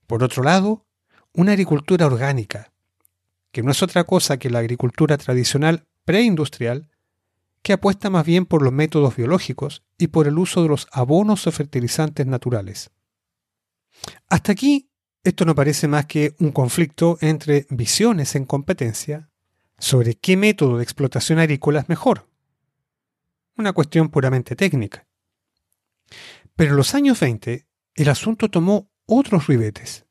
[0.08, 0.86] por otro lado,
[1.34, 2.72] una agricultura orgánica,
[3.52, 6.88] que no es otra cosa que la agricultura tradicional preindustrial,
[7.62, 11.46] que apuesta más bien por los métodos biológicos y por el uso de los abonos
[11.46, 12.90] o fertilizantes naturales.
[14.30, 14.90] Hasta aquí
[15.24, 19.30] Esto no parece más que un conflicto entre visiones en competencia
[19.78, 22.28] sobre qué método de explotación agrícola es mejor.
[23.56, 25.08] Una cuestión puramente técnica.
[26.56, 30.06] Pero en los años 20 el asunto tomó otros ribetes,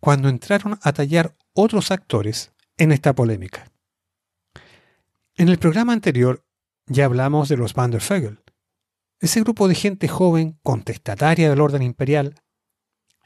[0.00, 3.70] cuando entraron a tallar otros actores en esta polémica.
[5.36, 6.44] En el programa anterior
[6.86, 8.40] ya hablamos de los Van der Vogel,
[9.20, 12.34] ese grupo de gente joven, contestataria del orden imperial,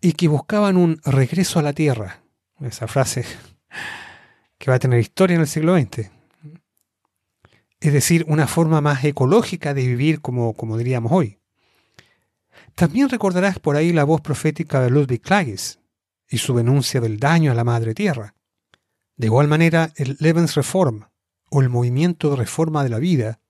[0.05, 2.21] y que buscaban un regreso a la tierra.
[2.61, 3.25] Esa frase
[4.59, 6.11] que va a tener historia en el siglo XX.
[7.81, 11.39] Es decir, una forma más ecológica de vivir como, como diríamos hoy.
[12.75, 15.81] También recordarás por ahí la voz profética de Ludwig Klages
[16.29, 18.35] y su denuncia del daño a la madre tierra.
[19.17, 21.07] De igual manera, el Lebensreform,
[21.51, 23.41] o el movimiento de reforma de la vida,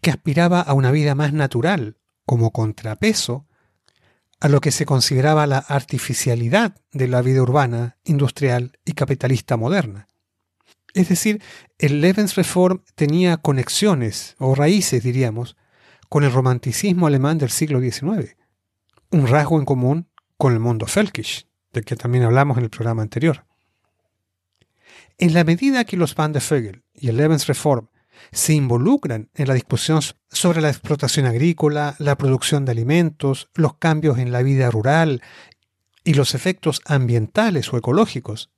[0.00, 3.47] que aspiraba a una vida más natural, como contrapeso
[4.40, 10.06] a lo que se consideraba la artificialidad de la vida urbana, industrial y capitalista moderna.
[10.94, 11.42] Es decir,
[11.78, 15.56] el Lebensreform tenía conexiones, o raíces diríamos,
[16.08, 18.36] con el romanticismo alemán del siglo XIX,
[19.10, 23.02] un rasgo en común con el mundo Völkisch, del que también hablamos en el programa
[23.02, 23.44] anterior.
[25.18, 27.88] En la medida que los Van de Vögel y el Lebensreform
[28.32, 30.00] se involucran en la discusión
[30.30, 35.22] sobre la explotación agrícola, la producción de alimentos, los cambios en la vida rural
[36.04, 38.50] y los efectos ambientales o ecológicos,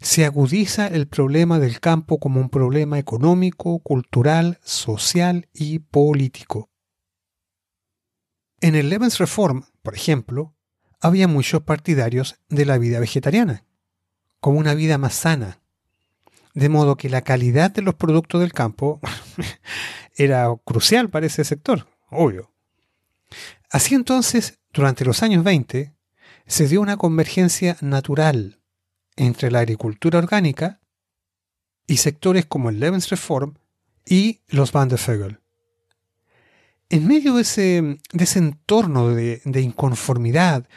[0.00, 6.70] se agudiza el problema del campo como un problema económico, cultural, social y político.
[8.60, 10.54] En el Lebensreform, por ejemplo,
[11.00, 13.64] había muchos partidarios de la vida vegetariana,
[14.40, 15.61] como una vida más sana,
[16.54, 19.00] de modo que la calidad de los productos del campo
[20.16, 22.52] era crucial para ese sector, obvio.
[23.70, 25.94] Así entonces, durante los años 20,
[26.46, 28.60] se dio una convergencia natural
[29.16, 30.80] entre la agricultura orgánica
[31.86, 33.54] y sectores como el Lebensreform
[34.04, 35.40] y los Van der Vögel.
[36.88, 40.68] En medio de ese, de ese entorno de, de inconformidad,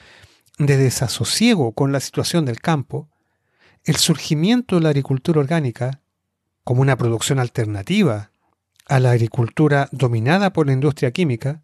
[0.58, 3.10] de desasosiego con la situación del campo,
[3.86, 6.02] el surgimiento de la agricultura orgánica
[6.64, 8.32] como una producción alternativa
[8.88, 11.64] a la agricultura dominada por la industria química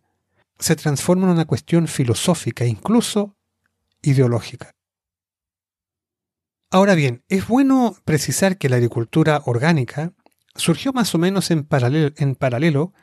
[0.59, 3.35] se transforma en una cuestión filosófica incluso
[4.03, 4.75] ideológica.
[6.69, 10.13] Ahora bien, es bueno precisar que la agricultura orgánica
[10.55, 12.93] surgió más o menos en paralelo, en paralelo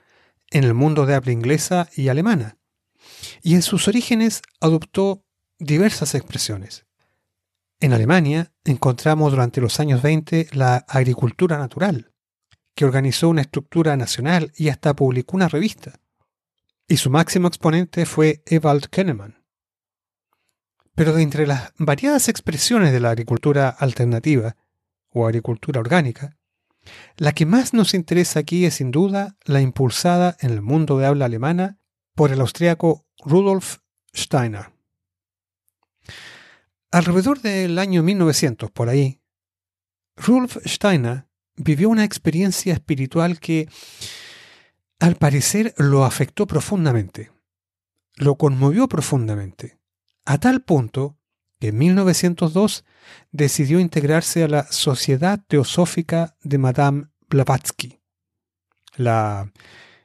[0.51, 2.57] en el mundo de habla inglesa y alemana,
[3.43, 5.25] y en sus orígenes adoptó
[5.59, 6.88] diversas expresiones.
[7.81, 12.13] En Alemania encontramos durante los años 20 la agricultura natural,
[12.75, 16.01] que organizó una estructura nacional y hasta publicó una revista.
[16.89, 19.45] Y su máximo exponente fue Ewald Kennemann.
[20.97, 24.57] Pero de entre las variadas expresiones de la agricultura alternativa
[25.11, 26.37] o agricultura orgánica,
[27.17, 31.07] la que más nos interesa aquí es sin duda la impulsada en el mundo de
[31.07, 31.79] habla alemana
[32.17, 33.77] por el austriaco Rudolf
[34.13, 34.78] Steiner.
[36.91, 39.21] Alrededor del año 1900, por ahí,
[40.17, 43.69] Rudolf Steiner vivió una experiencia espiritual que,
[44.99, 47.31] al parecer, lo afectó profundamente,
[48.17, 49.79] lo conmovió profundamente,
[50.25, 51.19] a tal punto
[51.61, 52.85] que en 1902
[53.33, 58.01] decidió integrarse a la Sociedad Teosófica de Madame Blavatsky,
[58.97, 59.53] la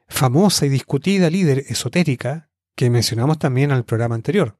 [0.10, 4.58] famosa y discutida líder esotérica que mencionamos también en el programa anterior.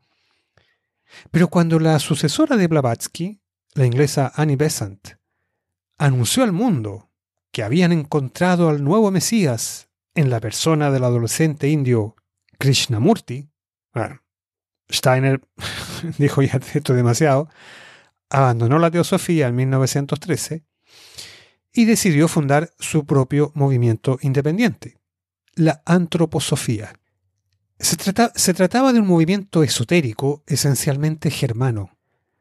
[1.32, 3.42] Pero cuando la sucesora de Blavatsky,
[3.74, 5.18] la inglesa Annie Besant,
[5.98, 7.10] anunció al mundo
[7.52, 12.16] que habían encontrado al nuevo Mesías en la persona del adolescente indio
[12.58, 13.50] Krishnamurti,
[14.90, 15.42] Steiner
[16.18, 17.50] dijo ya esto demasiado,
[18.30, 20.64] abandonó la teosofía en 1913
[21.74, 25.00] y decidió fundar su propio movimiento independiente,
[25.56, 26.94] la antroposofía.
[27.84, 31.98] Se, trataba de un movimiento esotérico esencialmente germano,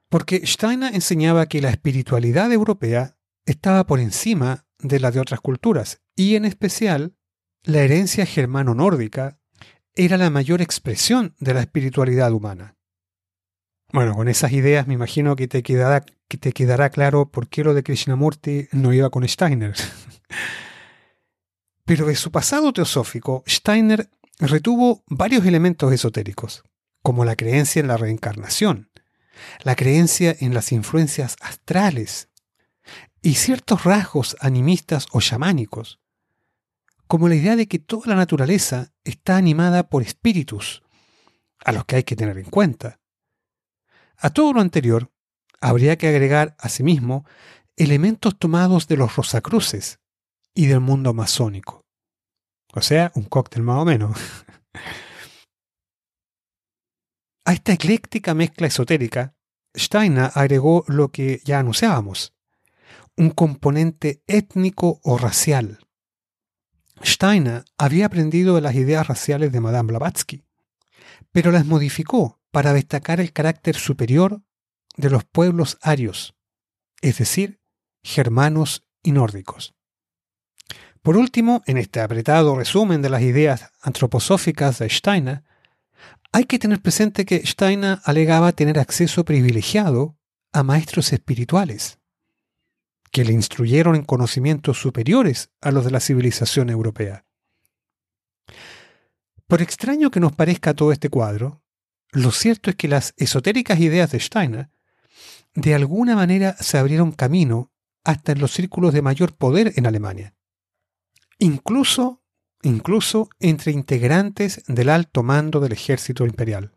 [0.08, 6.00] porque Steiner enseñaba que la espiritualidad europea estaba por encima de la de otras culturas,
[6.14, 7.16] y en especial
[7.64, 9.40] la herencia germano-nórdica
[9.96, 12.76] era la mayor expresión de la espiritualidad humana.
[13.92, 17.64] Bueno, con esas ideas me imagino que te quedará, que te quedará claro por qué
[17.64, 19.74] lo de Krishnamurti no iba con Steiner.
[21.84, 24.08] Pero de su pasado teosófico, Steiner
[24.38, 26.64] retuvo varios elementos esotéricos,
[27.02, 28.90] como la creencia en la reencarnación,
[29.62, 32.28] la creencia en las influencias astrales
[33.22, 36.00] y ciertos rasgos animistas o chamánicos,
[37.06, 40.82] como la idea de que toda la naturaleza está animada por espíritus,
[41.64, 43.00] a los que hay que tener en cuenta.
[44.16, 45.12] A todo lo anterior,
[45.60, 47.24] habría que agregar asimismo
[47.76, 50.00] elementos tomados de los Rosacruces
[50.54, 51.81] y del mundo masónico.
[52.72, 54.18] O sea, un cóctel más o menos.
[57.44, 59.34] A esta ecléctica mezcla esotérica,
[59.76, 62.34] Steiner agregó lo que ya anunciábamos,
[63.16, 65.80] un componente étnico o racial.
[67.02, 70.44] Steiner había aprendido de las ideas raciales de Madame Blavatsky,
[71.32, 74.42] pero las modificó para destacar el carácter superior
[74.96, 76.36] de los pueblos arios,
[77.00, 77.60] es decir,
[78.04, 79.74] germanos y nórdicos.
[81.02, 85.42] Por último, en este apretado resumen de las ideas antroposóficas de Steiner,
[86.30, 90.16] hay que tener presente que Steiner alegaba tener acceso privilegiado
[90.52, 91.98] a maestros espirituales,
[93.10, 97.26] que le instruyeron en conocimientos superiores a los de la civilización europea.
[99.48, 101.62] Por extraño que nos parezca todo este cuadro,
[102.12, 104.70] lo cierto es que las esotéricas ideas de Steiner
[105.54, 107.72] de alguna manera se abrieron camino
[108.04, 110.34] hasta en los círculos de mayor poder en Alemania.
[111.42, 112.22] Incluso
[112.62, 116.72] incluso entre integrantes del alto mando del ejército imperial.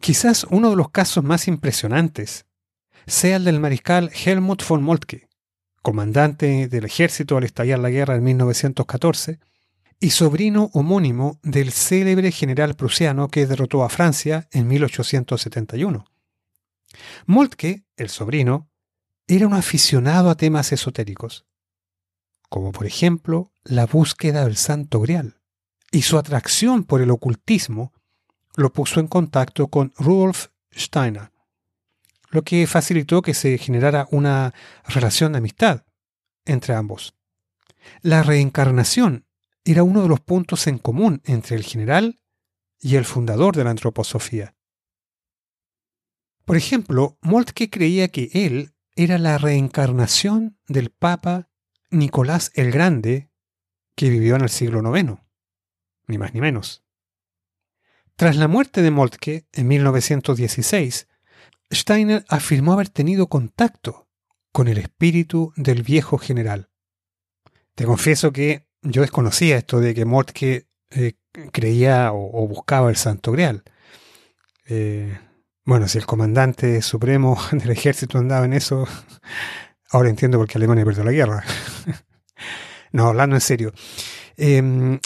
[0.00, 2.46] Quizás uno de los casos más impresionantes
[3.06, 5.28] sea el del mariscal Helmut von Moltke,
[5.82, 9.40] comandante del ejército al estallar la guerra en 1914
[9.98, 16.06] y sobrino homónimo del célebre general prusiano que derrotó a Francia en 1871.
[17.26, 18.70] Moltke, el sobrino,
[19.26, 21.44] era un aficionado a temas esotéricos
[22.50, 25.40] como por ejemplo la búsqueda del santo grial,
[25.90, 27.94] y su atracción por el ocultismo
[28.56, 31.32] lo puso en contacto con Rudolf Steiner,
[32.28, 34.52] lo que facilitó que se generara una
[34.84, 35.84] relación de amistad
[36.44, 37.14] entre ambos.
[38.02, 39.26] La reencarnación
[39.64, 42.20] era uno de los puntos en común entre el general
[42.80, 44.56] y el fundador de la antroposofía.
[46.44, 51.49] Por ejemplo, Moltke creía que él era la reencarnación del Papa
[51.90, 53.30] Nicolás el Grande,
[53.96, 55.18] que vivió en el siglo IX,
[56.06, 56.84] ni más ni menos.
[58.16, 61.08] Tras la muerte de Moltke en 1916,
[61.72, 64.08] Steiner afirmó haber tenido contacto
[64.52, 66.70] con el espíritu del viejo general.
[67.74, 71.14] Te confieso que yo desconocía esto de que Moltke eh,
[71.52, 73.62] creía o, buscaba el Santo Grial.
[74.68, 75.18] Eh,
[75.64, 78.86] bueno, si el comandante supremo del ejército andaba en eso,
[79.90, 81.44] Ahora entiendo por qué Alemania perdió la guerra.
[82.92, 83.72] no, hablando en serio.
[84.36, 85.00] Em,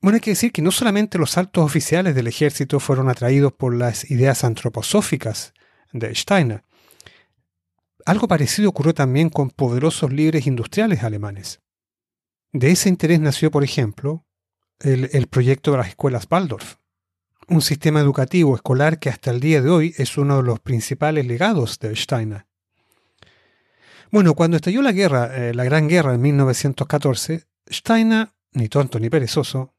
[0.00, 3.74] bueno, hay que decir que no solamente los altos oficiales del ejército fueron atraídos por
[3.74, 5.54] las ideas antroposóficas
[5.92, 6.62] de Steiner.
[8.06, 11.60] Algo parecido ocurrió también con poderosos líderes industriales alemanes.
[12.52, 14.24] De ese interés nació, por ejemplo,
[14.78, 16.76] el, el proyecto de las escuelas Waldorf,
[17.48, 21.26] un sistema educativo escolar que hasta el día de hoy es uno de los principales
[21.26, 22.47] legados de Steiner.
[24.10, 29.10] Bueno, cuando estalló la guerra, eh, la Gran Guerra en 1914, Steiner, ni tonto ni
[29.10, 29.74] perezoso,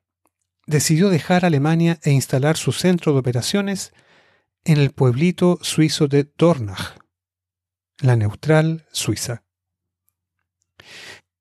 [0.67, 3.91] decidió dejar Alemania e instalar su centro de operaciones
[4.65, 6.99] en el pueblito suizo de Dornach,
[8.01, 9.43] la neutral Suiza.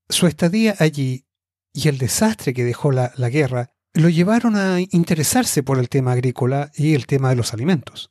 [0.09, 1.26] Su estadía allí
[1.74, 6.12] y el desastre que dejó la, la guerra lo llevaron a interesarse por el tema
[6.12, 8.11] agrícola y el tema de los alimentos.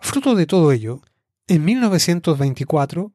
[0.00, 1.00] Fruto de todo ello,
[1.46, 3.12] en 1924,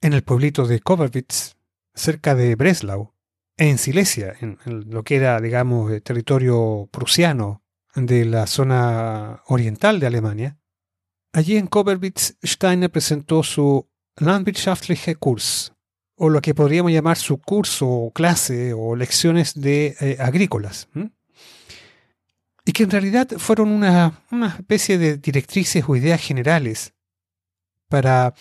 [0.00, 1.56] en el pueblito de Koverwitz,
[1.94, 3.14] cerca de Breslau,
[3.56, 4.58] en Silesia, en,
[4.90, 7.62] lo que era, digamos, el territorio prusiano
[7.94, 10.58] de la zona oriental de Alemania,
[11.32, 15.72] allí en Koverwitz Steiner presentó su Landwirtschaftliche Kurs,
[16.16, 20.88] o lo que podríamos llamar su curso o clase o lecciones de eh, agrícolas.
[22.64, 26.93] Y que en realidad fueron una, una especie de directrices o ideas generales
[27.88, 28.34] para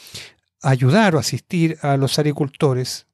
[0.62, 3.08] ayudar o asistir a los agricultores,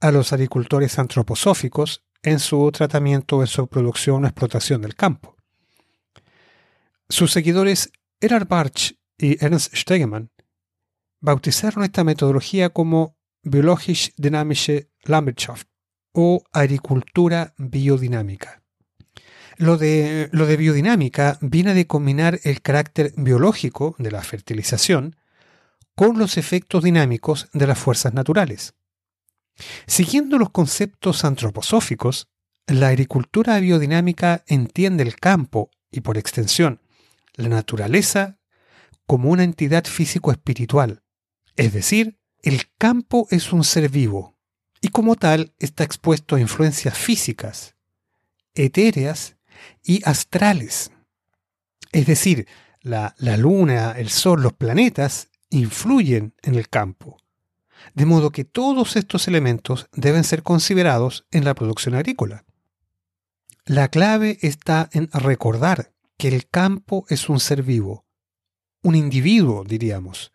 [0.00, 5.36] a los agricultores antroposóficos en su tratamiento, en su producción o explotación del campo.
[7.08, 10.30] Sus seguidores Erhard Bartsch y Ernst Stegemann
[11.20, 15.68] bautizaron esta metodología como Biologisch-Dynamische Landwirtschaft
[16.12, 18.62] o agricultura biodinámica.
[19.56, 25.16] Lo de, lo de biodinámica viene de combinar el carácter biológico de la fertilización
[26.00, 28.72] con los efectos dinámicos de las fuerzas naturales.
[29.86, 32.26] Siguiendo los conceptos antroposóficos,
[32.66, 36.80] la agricultura biodinámica entiende el campo y por extensión
[37.34, 38.38] la naturaleza
[39.06, 41.02] como una entidad físico-espiritual,
[41.56, 44.38] es decir, el campo es un ser vivo
[44.80, 47.76] y como tal está expuesto a influencias físicas,
[48.54, 49.36] etéreas
[49.84, 50.92] y astrales.
[51.92, 52.48] Es decir,
[52.80, 57.18] la, la luna, el sol, los planetas, influyen en el campo.
[57.94, 62.44] De modo que todos estos elementos deben ser considerados en la producción agrícola.
[63.64, 68.04] La clave está en recordar que el campo es un ser vivo,
[68.82, 70.32] un individuo, diríamos.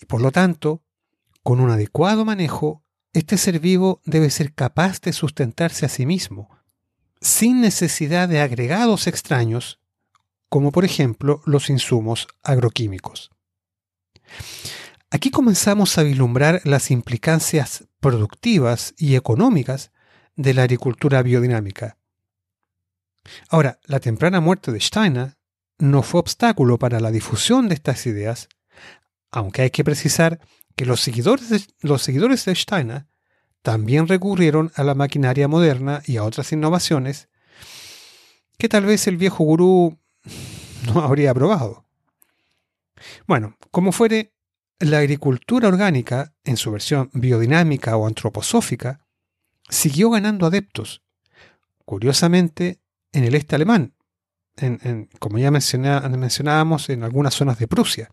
[0.00, 0.82] Y por lo tanto,
[1.42, 6.48] con un adecuado manejo, este ser vivo debe ser capaz de sustentarse a sí mismo,
[7.20, 9.80] sin necesidad de agregados extraños,
[10.48, 13.31] como por ejemplo los insumos agroquímicos.
[15.10, 19.92] Aquí comenzamos a vislumbrar las implicancias productivas y económicas
[20.36, 21.98] de la agricultura biodinámica.
[23.48, 25.36] Ahora, la temprana muerte de Steiner
[25.78, 28.48] no fue obstáculo para la difusión de estas ideas,
[29.30, 30.40] aunque hay que precisar
[30.76, 33.06] que los seguidores de, los seguidores de Steiner
[33.62, 37.28] también recurrieron a la maquinaria moderna y a otras innovaciones
[38.58, 39.98] que tal vez el viejo gurú
[40.86, 41.84] no habría aprobado.
[43.26, 44.34] Bueno, como fuere,
[44.78, 49.06] la agricultura orgánica, en su versión biodinámica o antroposófica,
[49.68, 51.02] siguió ganando adeptos.
[51.84, 52.80] Curiosamente,
[53.12, 53.94] en el este alemán,
[54.56, 58.10] en, como ya mencionábamos, en algunas zonas de Prusia,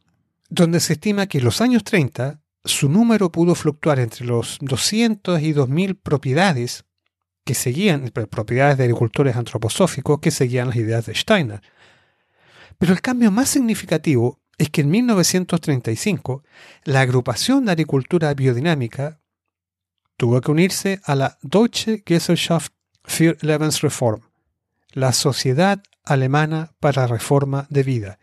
[0.50, 5.42] donde se estima que en los años 30 su número pudo fluctuar entre los 200
[5.42, 6.86] y 2000 propiedades
[7.46, 11.62] que seguían, propiedades de agricultores antroposóficos que seguían las ideas de Steiner.
[12.78, 16.44] Pero el cambio más significativo es que en 1935
[16.84, 19.22] la agrupación de agricultura biodinámica
[20.18, 22.74] tuvo que unirse a la Deutsche Gesellschaft
[23.06, 24.22] für Lebensreform,
[24.92, 28.20] la Sociedad Alemana para Reforma de Vida.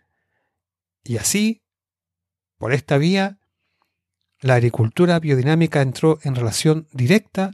[1.05, 1.63] Y así,
[2.59, 3.39] por esta vía,
[4.41, 7.53] la agricultura biodinámica entró en relación directa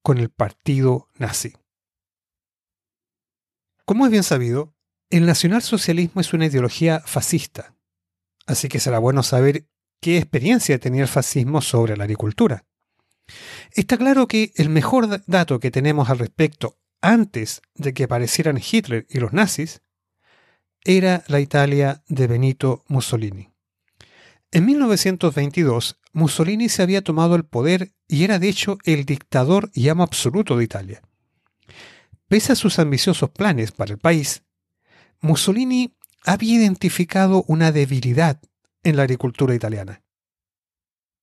[0.00, 1.52] con el partido nazi.
[3.84, 4.74] Como es bien sabido,
[5.10, 7.74] el nacionalsocialismo es una ideología fascista,
[8.46, 9.66] así que será bueno saber
[10.00, 12.64] qué experiencia tenía el fascismo sobre la agricultura.
[13.72, 19.06] Está claro que el mejor dato que tenemos al respecto antes de que aparecieran Hitler
[19.08, 19.82] y los nazis
[20.84, 23.50] era la Italia de Benito Mussolini.
[24.50, 29.88] En 1922, Mussolini se había tomado el poder y era de hecho el dictador y
[29.88, 31.02] amo absoluto de Italia.
[32.28, 34.42] Pese a sus ambiciosos planes para el país,
[35.20, 38.40] Mussolini había identificado una debilidad
[38.82, 40.02] en la agricultura italiana.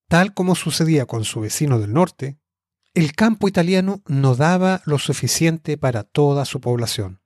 [0.08, 2.39] Tal como sucedía con su vecino del norte,
[2.93, 7.22] el campo italiano no daba lo suficiente para toda su población.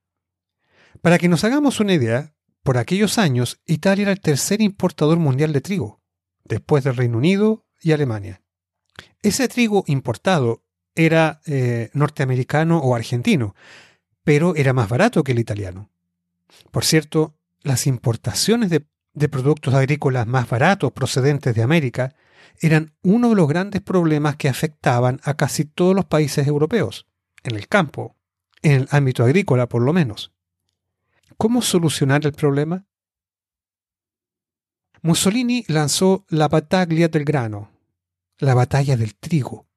[1.02, 5.54] Para que nos hagamos una idea, por aquellos años Italia era el tercer importador mundial
[5.54, 6.02] de trigo,
[6.44, 8.42] después del Reino Unido y Alemania.
[9.22, 10.64] Ese trigo importado
[10.96, 13.56] era eh, norteamericano o argentino,
[14.24, 15.90] pero era más barato que el italiano.
[16.72, 18.86] Por cierto, las importaciones de,
[19.30, 22.16] productos agrícolas más baratos procedentes de América
[22.60, 27.08] eran uno de los grandes problemas que afectaban a casi todos los países europeos,
[27.44, 28.16] en el campo,
[28.62, 30.34] en el ámbito agrícola por lo menos.
[31.38, 32.86] ¿Cómo solucionar el problema?
[35.02, 37.72] Mussolini lanzó la bataglia del grano,
[38.38, 39.68] la batalla del trigo.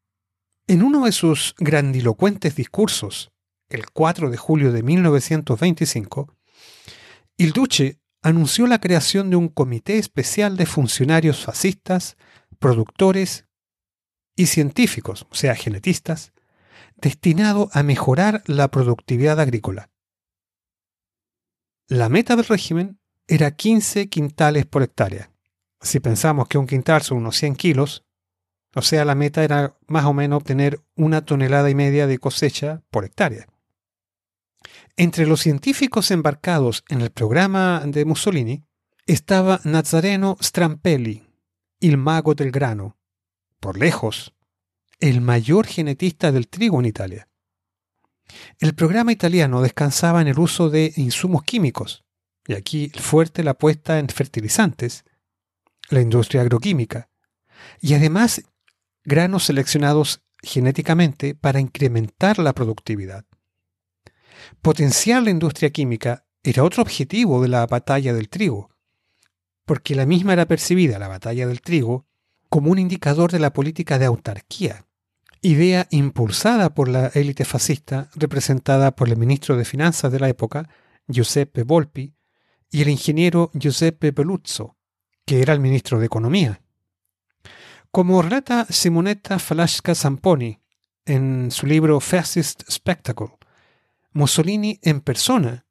[0.66, 3.32] En uno de sus grandilocuentes discursos,
[3.68, 6.36] el 4 de julio de 1925,
[7.36, 12.16] il Duce anunció la creación de un comité especial de funcionarios fascistas,
[12.58, 13.46] productores
[14.34, 16.32] y científicos, o sea, genetistas,
[16.96, 19.90] destinado a mejorar la productividad agrícola.
[21.88, 25.30] La meta del régimen era 15 quintales por hectárea.
[25.80, 28.04] Si pensamos que un quintal son unos 100 kilos,
[28.74, 32.82] o sea, la meta era más o menos obtener una tonelada y media de cosecha
[32.90, 33.46] por hectárea.
[34.96, 38.64] Entre los científicos embarcados en el programa de Mussolini
[39.06, 41.22] estaba Nazareno Strampelli,
[41.80, 42.96] el mago del grano,
[43.60, 44.34] por lejos,
[44.98, 47.28] el mayor genetista del trigo en Italia.
[48.58, 52.04] El programa italiano descansaba en el uso de insumos químicos,
[52.46, 55.04] y aquí fuerte la apuesta en fertilizantes,
[55.90, 57.10] la industria agroquímica,
[57.80, 58.42] y además
[59.04, 63.24] granos seleccionados genéticamente para incrementar la productividad.
[64.62, 68.70] Potenciar la industria química era otro objetivo de la batalla del trigo,
[69.64, 72.06] porque la misma era percibida, la batalla del trigo,
[72.48, 74.86] como un indicador de la política de autarquía,
[75.42, 80.68] idea impulsada por la élite fascista representada por el ministro de Finanzas de la época,
[81.08, 82.14] Giuseppe Volpi,
[82.70, 84.76] y el ingeniero Giuseppe Peluzzo,
[85.24, 86.60] que era el ministro de Economía.
[87.90, 90.60] Como relata Simonetta Falasca Zamponi
[91.04, 93.30] en su libro Fascist Spectacle,
[94.16, 95.66] Mussolini en persona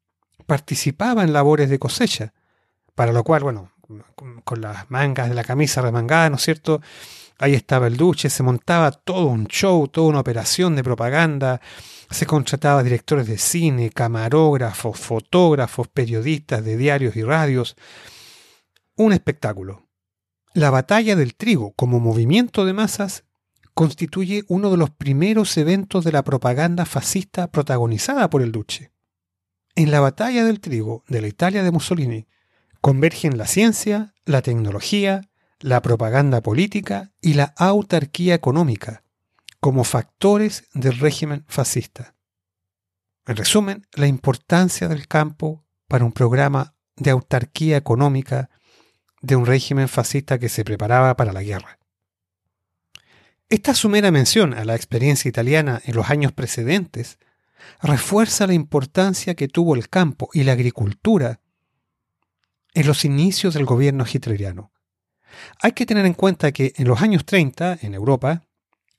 [0.46, 2.32] participaba en labores de cosecha,
[2.94, 3.72] para lo cual, bueno,
[4.44, 6.80] con, las mangas de la camisa remangada, ¿no es cierto?
[7.38, 11.60] Ahí estaba el duche, se montaba todo un show, toda una operación de propaganda,
[12.08, 17.76] se contrataba directores de cine, camarógrafos, fotógrafos, periodistas de diarios y radios.
[18.94, 19.88] Un espectáculo.
[20.54, 23.24] La batalla del trigo como movimiento de masas
[23.76, 28.90] constituye uno de los primeros eventos de la propaganda fascista protagonizada por el Duce.
[29.74, 32.26] En la batalla del trigo de la Italia de Mussolini
[32.80, 35.28] convergen la ciencia, la tecnología,
[35.60, 39.04] la propaganda política y la autarquía económica
[39.60, 42.14] como factores del régimen fascista.
[43.26, 48.48] En resumen, la importancia del campo para un programa de autarquía económica
[49.20, 51.78] de un régimen fascista que se preparaba para la guerra.
[53.48, 57.18] Esta sumera mención a la experiencia italiana en los años precedentes
[57.80, 61.40] refuerza la importancia que tuvo el campo y la agricultura
[62.74, 64.72] en los inicios del gobierno hitleriano.
[65.62, 68.42] Hay que tener en cuenta que en los años 30, en Europa,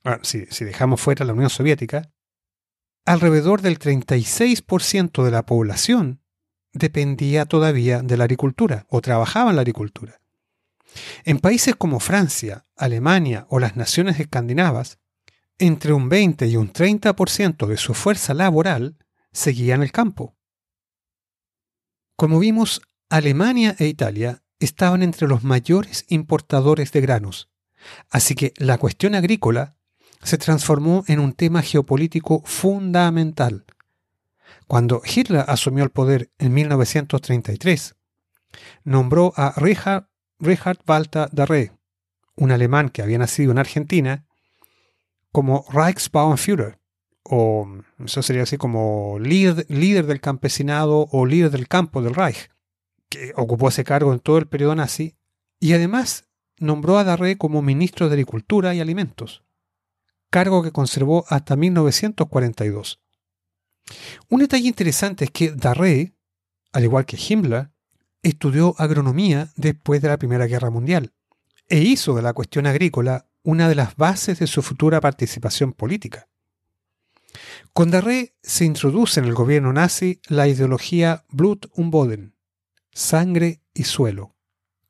[0.04, 2.10] ah, si, si dejamos fuera la Unión Soviética,
[3.04, 6.22] alrededor del 36% de la población
[6.72, 10.20] dependía todavía de la agricultura o trabajaba en la agricultura.
[11.24, 14.98] En países como Francia, Alemania o las naciones escandinavas,
[15.58, 18.96] entre un 20 y un 30% de su fuerza laboral
[19.32, 20.36] seguía en el campo.
[22.16, 27.50] Como vimos, Alemania e Italia estaban entre los mayores importadores de granos,
[28.10, 29.76] así que la cuestión agrícola
[30.22, 33.64] se transformó en un tema geopolítico fundamental.
[34.66, 37.94] Cuando Hitler asumió el poder en 1933,
[38.84, 40.07] nombró a Richard,
[40.38, 41.72] Richard Walter Darré,
[42.36, 44.26] un alemán que había nacido en Argentina,
[45.32, 46.78] como Reichsbauernführer,
[47.24, 47.68] o
[48.04, 52.50] eso sería así como líder, líder del campesinado o líder del campo del Reich
[53.08, 55.16] que ocupó ese cargo en todo el periodo nazi,
[55.60, 56.28] y además
[56.58, 59.44] nombró a Darré como ministro de Agricultura y Alimentos,
[60.30, 63.00] cargo que conservó hasta 1942.
[64.28, 66.14] Un detalle interesante es que Darré,
[66.72, 67.70] al igual que Himmler,
[68.22, 71.12] estudió agronomía después de la Primera Guerra Mundial
[71.68, 76.28] e hizo de la cuestión agrícola una de las bases de su futura participación política.
[77.72, 82.34] Con Darré se introduce en el gobierno nazi la ideología Blut und Boden,
[82.92, 84.34] sangre y suelo.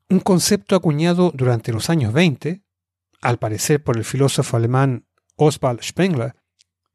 [0.09, 2.63] Un concepto acuñado durante los años 20,
[3.21, 5.05] al parecer por el filósofo alemán
[5.35, 6.35] Oswald Spengler,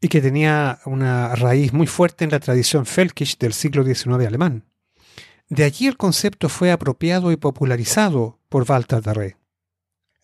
[0.00, 4.64] y que tenía una raíz muy fuerte en la tradición Völkisch del siglo XIX alemán.
[5.48, 9.36] De allí el concepto fue apropiado y popularizado por Walter Darré.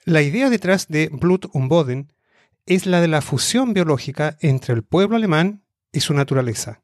[0.05, 2.13] La idea detrás de Blut und Boden
[2.67, 5.63] es la de la fusión biológica entre el pueblo alemán
[5.93, 6.83] y su naturaleza.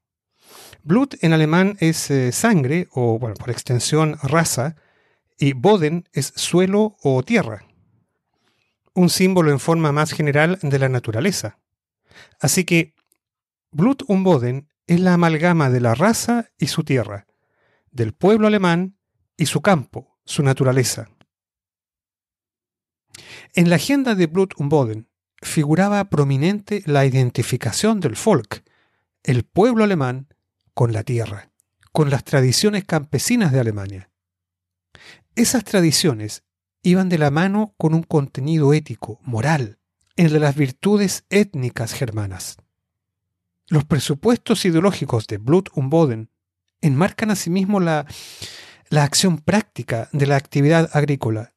[0.82, 4.76] Blut en alemán es eh, sangre o, por extensión, raza,
[5.38, 7.64] y Boden es suelo o tierra.
[8.94, 11.58] Un símbolo en forma más general de la naturaleza.
[12.40, 12.94] Así que
[13.70, 17.26] Blut und Boden es la amalgama de la raza y su tierra,
[17.96, 18.96] del pueblo alemán
[19.36, 21.08] y su campo, su naturaleza.
[23.54, 25.08] En la agenda de Blut und Boden
[25.40, 28.62] figuraba prominente la identificación del Volk,
[29.22, 30.28] el pueblo alemán,
[30.74, 31.50] con la tierra,
[31.90, 34.10] con las tradiciones campesinas de Alemania.
[35.34, 36.44] Esas tradiciones
[36.82, 39.78] iban de la mano con un contenido ético, moral,
[40.16, 42.58] en de las virtudes étnicas germanas.
[43.68, 46.30] Los presupuestos ideológicos de Blut und Boden
[46.80, 48.06] enmarcan asimismo la,
[48.88, 51.54] la acción práctica de la actividad agrícola,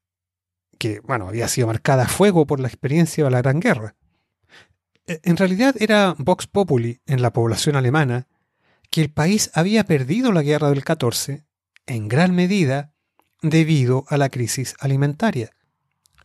[0.78, 3.96] que bueno, había sido marcada a fuego por la experiencia de la Gran Guerra.
[5.06, 8.28] E, en realidad era Vox Populi en la población alemana
[8.90, 11.46] que el país había perdido la guerra del 14
[11.86, 12.94] en gran medida
[13.42, 15.52] debido a la crisis alimentaria.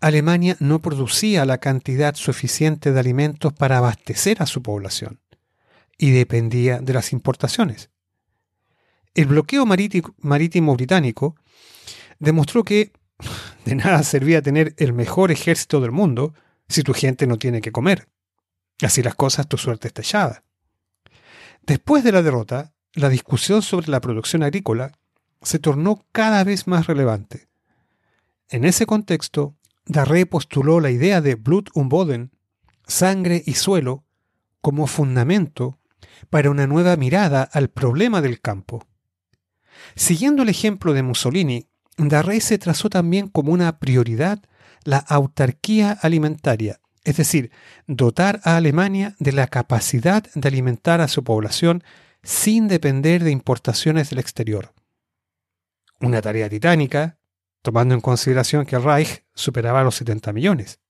[0.01, 5.20] Alemania no producía la cantidad suficiente de alimentos para abastecer a su población
[5.97, 7.90] y dependía de las importaciones.
[9.14, 11.36] El bloqueo marítimo británico
[12.18, 12.92] demostró que
[13.64, 16.34] de nada servía tener el mejor ejército del mundo
[16.68, 18.08] si tu gente no tiene que comer.
[18.82, 20.42] Así las cosas, tu suerte está echada.
[21.62, 24.92] Después de la derrota, la discusión sobre la producción agrícola
[25.42, 27.48] se tornó cada vez más relevante.
[28.48, 29.56] En ese contexto,
[29.86, 32.32] Darré postuló la idea de Blut und Boden,
[32.86, 34.04] sangre y suelo,
[34.60, 35.78] como fundamento
[36.30, 38.86] para una nueva mirada al problema del campo.
[39.97, 44.43] Siguiendo el ejemplo de Mussolini, Darré se trazó también como una prioridad
[44.85, 47.51] la autarquía alimentaria es decir,
[47.87, 51.85] dotar a Alemania de la capacidad de alimentar a su población
[52.22, 54.72] sin depender de importaciones del exterior.
[56.01, 57.18] una tarea titánica,
[57.62, 60.80] tomando en consideración que el Reich superaba los 70 millones.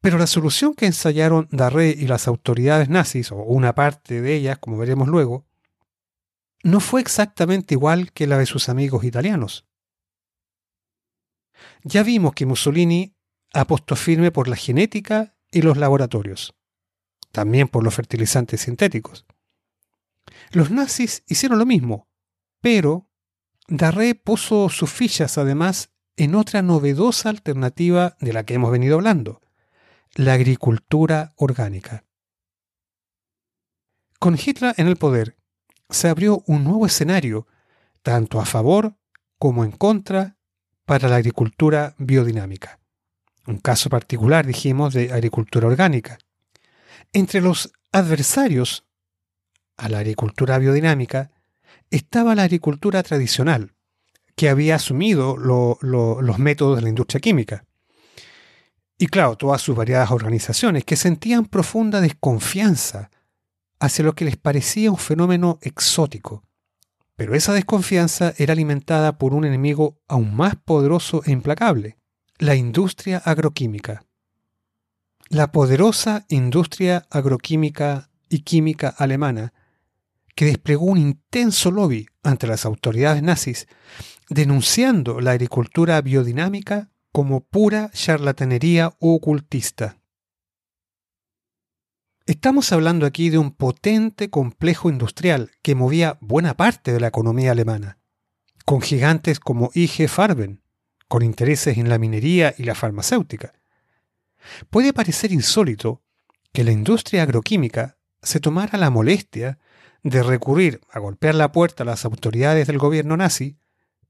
[0.00, 4.58] Pero la solución que ensayaron Darré y las autoridades nazis, o una parte de ellas,
[4.58, 5.46] como veremos luego,
[6.62, 9.66] no fue exactamente igual que la de sus amigos italianos.
[11.82, 13.14] Ya vimos que Mussolini
[13.52, 16.54] apostó firme por la genética y los laboratorios,
[17.32, 19.26] también por los fertilizantes sintéticos.
[20.50, 22.08] Los nazis hicieron lo mismo,
[22.60, 23.10] pero
[23.68, 29.40] Darré puso sus fichas además en otra novedosa alternativa de la que hemos venido hablando,
[30.14, 32.04] la agricultura orgánica.
[34.18, 35.37] Con Hitler en el poder,
[35.90, 37.46] se abrió un nuevo escenario,
[38.02, 38.94] tanto a favor
[39.38, 40.36] como en contra,
[40.84, 42.80] para la agricultura biodinámica.
[43.46, 46.18] Un caso particular, dijimos, de agricultura orgánica.
[47.12, 48.84] Entre los adversarios
[49.76, 51.30] a la agricultura biodinámica
[51.90, 53.74] estaba la agricultura tradicional,
[54.34, 57.64] que había asumido los métodos de la industria química.
[58.98, 63.10] Y claro, todas sus variadas organizaciones que sentían profunda desconfianza
[63.80, 66.44] hacia lo que les parecía un fenómeno exótico.
[67.16, 71.98] Pero esa desconfianza era alimentada por un enemigo aún más poderoso e implacable,
[72.38, 74.04] la industria agroquímica.
[75.28, 79.52] La poderosa industria agroquímica y química alemana,
[80.34, 83.66] que desplegó un intenso lobby ante las autoridades nazis,
[84.30, 89.97] denunciando la agricultura biodinámica como pura charlatanería ocultista.
[92.28, 97.52] Estamos hablando aquí de un potente complejo industrial que movía buena parte de la economía
[97.52, 98.00] alemana,
[98.66, 100.62] con gigantes como IG Farben,
[101.08, 103.54] con intereses en la minería y la farmacéutica.
[104.68, 106.02] Puede parecer insólito
[106.52, 109.58] que la industria agroquímica se tomara la molestia
[110.02, 113.56] de recurrir a golpear la puerta a las autoridades del gobierno nazi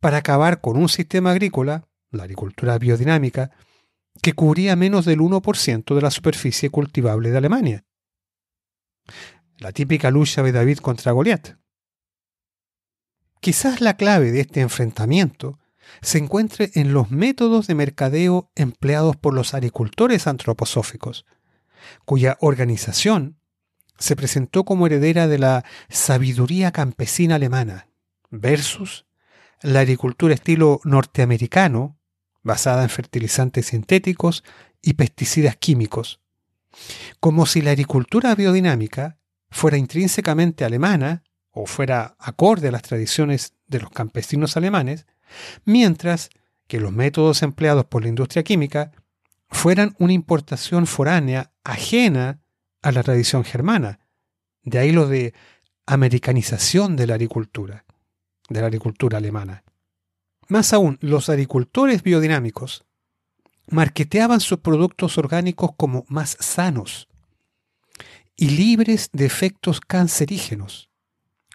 [0.01, 3.53] para acabar con un sistema agrícola, la agricultura biodinámica,
[4.21, 7.85] que cubría menos del 1% de la superficie cultivable de Alemania
[9.59, 11.57] la típica lucha de David contra Goliat.
[13.41, 15.59] Quizás la clave de este enfrentamiento
[16.03, 21.25] se encuentre en los métodos de mercadeo empleados por los agricultores antroposóficos,
[22.05, 23.39] cuya organización
[23.99, 27.89] se presentó como heredera de la sabiduría campesina alemana,
[28.31, 29.07] versus
[29.63, 31.99] la agricultura estilo norteamericano,
[32.43, 34.45] basada en fertilizantes sintéticos
[34.81, 36.21] y pesticidas químicos,
[37.21, 39.19] como si la agricultura biodinámica
[39.51, 45.07] fuera intrínsecamente alemana o fuera acorde a las tradiciones de los campesinos alemanes,
[45.65, 46.31] mientras
[46.67, 48.93] que los métodos empleados por la industria química
[49.49, 52.41] fueran una importación foránea ajena
[52.83, 54.01] a la tradición germana.
[54.63, 55.35] De ahí lo de
[55.87, 57.85] americanización de la agricultura,
[58.49, 59.65] de la agricultura alemana.
[60.49, 62.85] Más aún, los agricultores biodinámicos
[63.71, 67.09] marketeaban sus productos orgánicos como más sanos
[68.37, 70.91] y libres de efectos cancerígenos.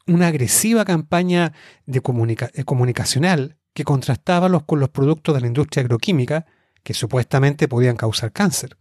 [0.06, 1.54] Una agresiva campaña
[1.86, 6.46] de eh, comunicacional que contrastaba los, con los productos de la industria agroquímica
[6.84, 8.78] que supuestamente podían causar cáncer.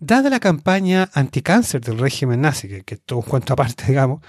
[0.00, 4.20] Dada la campaña anticáncer del régimen nazi, que, que todo un cuento aparte, digamos,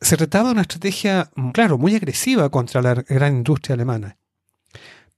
[0.00, 4.16] se trataba de una estrategia, claro, muy agresiva contra la gran industria alemana.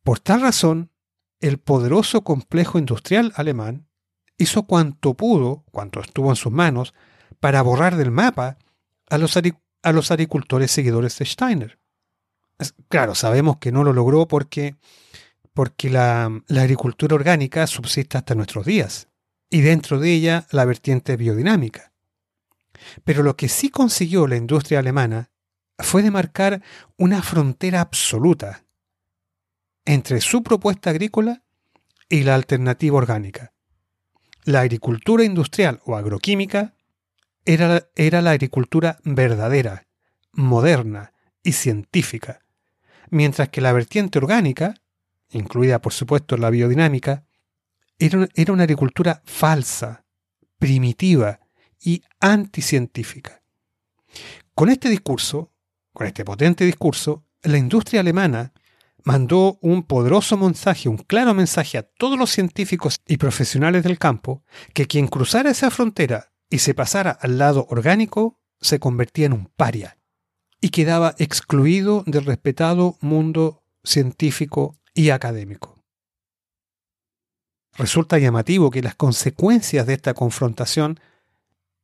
[0.02, 0.91] Por tal razón,
[1.43, 3.88] el poderoso complejo industrial alemán
[4.38, 6.95] hizo cuanto pudo, cuanto estuvo en sus manos,
[7.40, 8.57] para borrar del mapa
[9.11, 9.36] a los,
[10.11, 11.78] agricultores seguidores de Steiner.
[12.88, 14.76] claro, sabemos que no lo logró porque,
[15.53, 19.09] porque la, la agricultura orgánica subsiste hasta nuestros días,
[19.51, 21.93] y dentro de ella la vertiente biodinámica.
[23.05, 25.30] Pero lo que sí consiguió la industria alemana
[25.78, 26.62] fue demarcar
[26.97, 28.61] una frontera absoluta
[29.84, 31.42] entre su propuesta agrícola
[32.08, 33.52] y la alternativa orgánica.
[34.44, 36.74] La agricultura industrial o agroquímica
[37.44, 39.86] era, era, la agricultura verdadera,
[40.32, 41.12] moderna
[41.42, 42.42] y científica,
[43.10, 44.74] mientras que la vertiente orgánica,
[45.30, 47.24] incluida por supuesto la biodinámica,
[47.98, 50.04] era, era una agricultura falsa,
[50.58, 51.40] primitiva
[51.80, 53.42] y anticientífica.
[54.54, 55.52] Con este discurso,
[55.92, 58.52] con este potente discurso, la industria alemana
[59.05, 64.44] mandó un poderoso mensaje, un claro mensaje a todos los científicos y profesionales del campo,
[64.74, 69.46] que quien cruzara esa frontera y se pasara al lado orgánico se convertía en un
[69.57, 69.98] paria
[70.61, 75.82] y quedaba excluido del respetado mundo científico y académico.
[77.74, 81.00] Resulta llamativo que las consecuencias de esta confrontación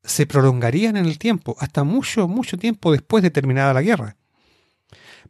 [0.05, 4.16] se prolongarían en el tiempo, hasta mucho, mucho tiempo después de terminada la guerra.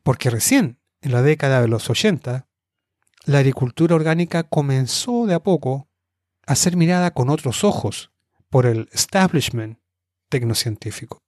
[0.02, 2.48] porque recién en la década de los 80,
[3.24, 5.88] la agricultura orgánica comenzó de a poco
[6.46, 8.10] a ser mirada con otros ojos
[8.48, 9.78] por el establishment
[10.28, 11.22] tecnocientífico.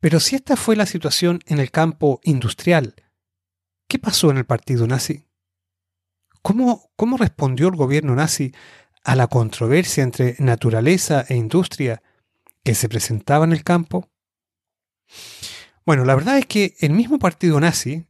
[0.00, 2.94] Pero si esta fue la situación en el campo industrial,
[3.88, 5.24] ¿qué pasó en el partido nazi?
[6.42, 8.52] ¿Cómo, cómo respondió el gobierno nazi
[9.04, 12.02] a la controversia entre naturaleza e industria
[12.64, 14.08] que se presentaba en el campo?
[15.88, 18.04] Bueno, la verdad es que el mismo partido nazi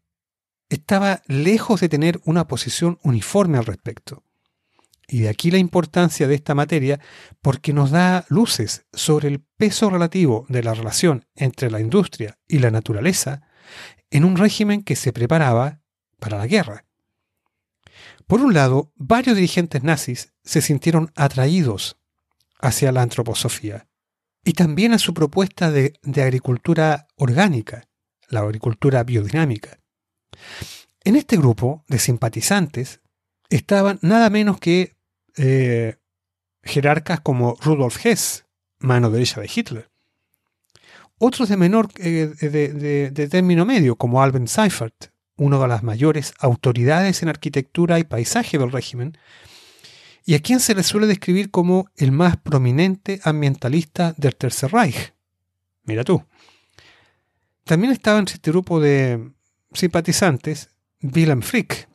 [0.69, 4.25] estaba lejos de tener una posición uniforme al respecto.
[5.07, 6.99] Y de aquí la importancia de esta materia
[7.41, 12.59] porque nos da luces sobre el peso relativo de la relación entre la industria y
[12.59, 13.43] la naturaleza
[14.11, 15.81] en un régimen que se preparaba
[16.19, 16.85] para la guerra.
[18.27, 21.97] Por un lado, varios dirigentes nazis se sintieron atraídos
[22.59, 23.88] hacia la antroposofía
[24.49, 27.87] y también a su propuesta de, agricultura orgánica,
[28.31, 29.79] la agricultura biodinámica.
[31.05, 33.03] En este grupo de simpatizantes
[33.51, 34.97] estaban nada menos que
[35.37, 35.97] eh,
[36.63, 38.47] jerarcas como Rudolf Hess,
[38.79, 39.91] mano derecha de Hitler.
[41.19, 46.33] Otros de menor eh, de, de, término medio, como Alben Seifert, uno de las mayores
[46.39, 49.19] autoridades en arquitectura y paisaje del régimen,
[50.29, 55.15] y a quien se le suele describir como el más prominente ambientalista del Tercer Reich.
[55.85, 56.23] Mira tú.
[57.65, 59.33] También estaba en este grupo de
[59.73, 60.69] simpatizantes
[61.01, 61.89] Wilhelm Frick,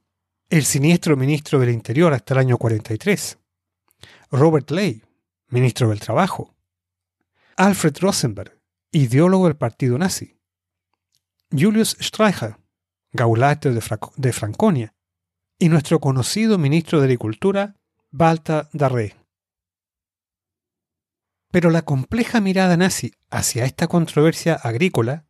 [0.49, 3.37] el siniestro ministro del Interior hasta el año 43,
[4.31, 5.03] Robert Ley,
[5.49, 6.55] ministro del Trabajo,
[7.55, 8.59] Alfred Rosenberg,
[8.91, 10.39] ideólogo del partido nazi,
[11.51, 12.57] Julius Streicher,
[13.11, 14.95] gaulate de, Franconia,
[15.59, 17.75] y nuestro conocido ministro de Agricultura,
[18.15, 19.15] Balta Darré.
[21.49, 25.25] Pero la compleja mirada nazi hacia esta controversia agrícola,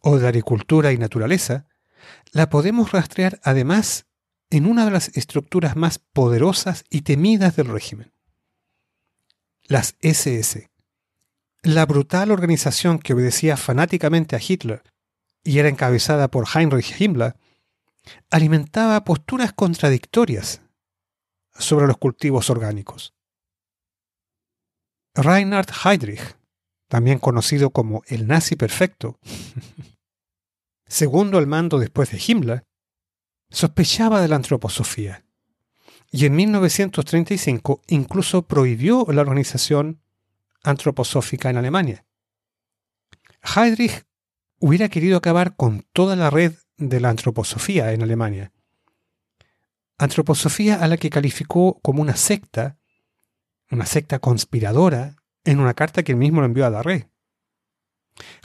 [0.00, 1.68] o de agricultura y naturaleza,
[2.32, 4.06] la podemos rastrear además
[4.50, 8.12] en una de las estructuras más poderosas y temidas del régimen.
[9.62, 10.68] Las SS.
[11.62, 14.82] La brutal organización que obedecía fanáticamente a Hitler
[15.44, 17.36] y era encabezada por Heinrich Himmler,
[18.30, 20.60] alimentaba posturas contradictorias
[21.58, 23.14] sobre los cultivos orgánicos.
[25.14, 26.36] Reinhard Heydrich,
[26.88, 29.18] también conocido como el nazi perfecto,
[30.86, 32.66] segundo al mando después de Himmler,
[33.50, 35.26] sospechaba de la antroposofía
[36.10, 40.02] y en 1935 incluso prohibió la organización
[40.62, 42.06] antroposófica en Alemania.
[43.42, 44.04] Heydrich
[44.58, 48.52] hubiera querido acabar con toda la red de la antroposofía en Alemania,
[49.98, 52.78] Antroposofía a la que calificó como una secta,
[53.70, 57.08] una secta conspiradora, en una carta que él mismo le envió a Darré.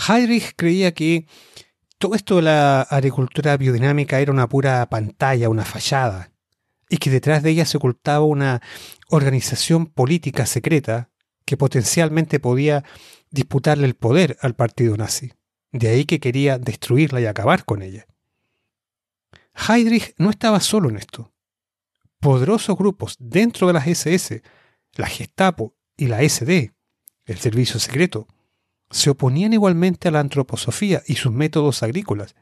[0.07, 1.27] Heydrich creía que
[1.97, 6.31] todo esto de la agricultura biodinámica era una pura pantalla, una fallada,
[6.89, 8.61] y que detrás de ella se ocultaba una
[9.09, 11.09] organización política secreta
[11.43, 12.85] que potencialmente podía
[13.29, 15.33] disputarle el poder al partido nazi.
[15.73, 18.05] De ahí que quería destruirla y acabar con ella.
[19.53, 21.33] Heydrich no estaba solo en esto
[22.21, 24.41] poderosos grupos dentro de las SS,
[24.93, 26.71] la Gestapo y la SD,
[27.25, 28.27] el servicio secreto,
[28.89, 32.35] se oponían igualmente a la antroposofía y sus métodos agrícolas,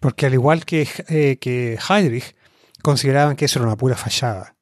[0.00, 2.34] porque al igual que, eh, que Heydrich,
[2.82, 4.56] consideraban que eso era una pura fallada.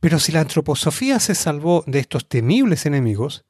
[0.00, 3.44] Pero si la antroposofía se salvó de estos temibles enemigos,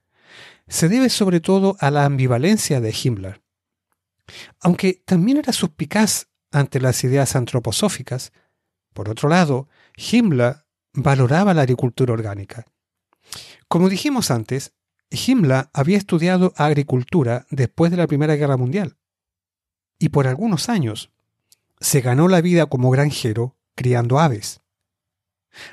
[0.66, 3.40] se debe sobre todo a la ambivalencia de Himmler.
[4.60, 8.32] Aunque también era suspicaz ante las ideas antroposóficas,
[8.92, 12.66] por otro lado, Himmler valoraba la agricultura orgánica.
[13.68, 14.72] Como dijimos antes,
[15.10, 18.96] Himmler había estudiado agricultura después de la Primera Guerra Mundial
[19.98, 21.10] y por algunos años
[21.80, 24.60] se ganó la vida como granjero criando aves.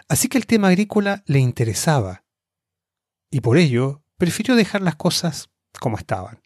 [0.07, 2.24] Así que el tema agrícola le interesaba
[3.30, 5.49] y por ello prefirió dejar las cosas
[5.80, 6.41] como estaban.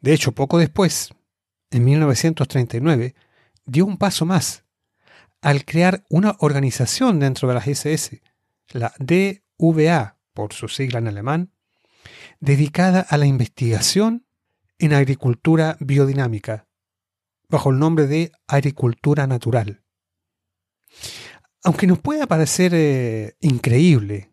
[0.00, 1.10] De hecho, poco después,
[1.70, 3.14] en 1939,
[3.66, 4.64] dio un paso más
[5.42, 8.22] al crear una organización dentro de las SS,
[8.68, 11.52] la DVA, por su sigla en alemán,
[12.40, 14.24] dedicada a la investigación
[14.78, 16.68] en agricultura biodinámica,
[17.48, 19.82] bajo el nombre de agricultura natural.
[21.64, 24.32] Aunque nos pueda parecer eh, increíble,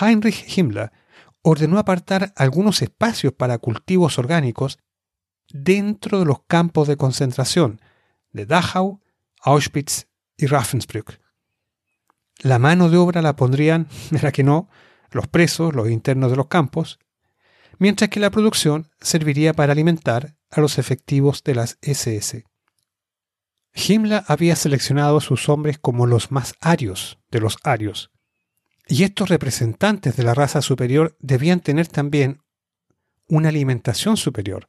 [0.00, 0.92] Heinrich Himmler
[1.42, 4.78] ordenó apartar algunos espacios para cultivos orgánicos
[5.48, 7.80] dentro de los campos de concentración
[8.32, 9.00] de Dachau
[9.46, 11.20] Auschwitz y Ravensbrück.
[12.40, 14.68] La mano de obra la pondrían, era que no,
[15.12, 16.98] los presos, los internos de los campos,
[17.78, 22.44] mientras que la producción serviría para alimentar a los efectivos de las SS.
[23.72, 28.10] Himmler había seleccionado a sus hombres como los más arios de los arios,
[28.88, 32.42] y estos representantes de la raza superior debían tener también
[33.28, 34.66] una alimentación superior.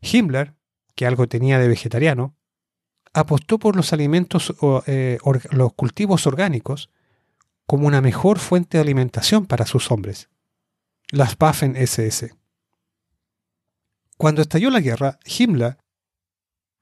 [0.00, 0.54] Himmler,
[0.94, 2.36] que algo tenía de vegetariano,
[3.14, 4.54] apostó por los alimentos,
[4.86, 5.18] eh,
[5.50, 6.90] los cultivos orgánicos,
[7.66, 10.28] como una mejor fuente de alimentación para sus hombres.
[11.10, 12.34] Las Waffen SS.
[14.18, 15.78] Cuando estalló la guerra, Himmler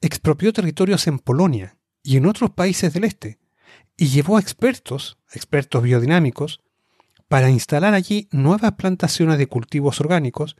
[0.00, 3.38] expropió territorios en Polonia y en otros países del este
[3.96, 6.60] y llevó a expertos, expertos biodinámicos,
[7.28, 10.56] para instalar allí nuevas plantaciones de cultivos orgánicos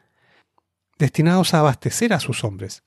[0.99, 2.85] destinados a abastecer a sus hombres.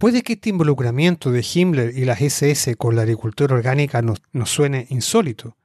[0.00, 4.86] Puede que este involucramiento de Himmler y las SS con la agricultura orgánica nos, suene
[4.88, 5.58] insólito.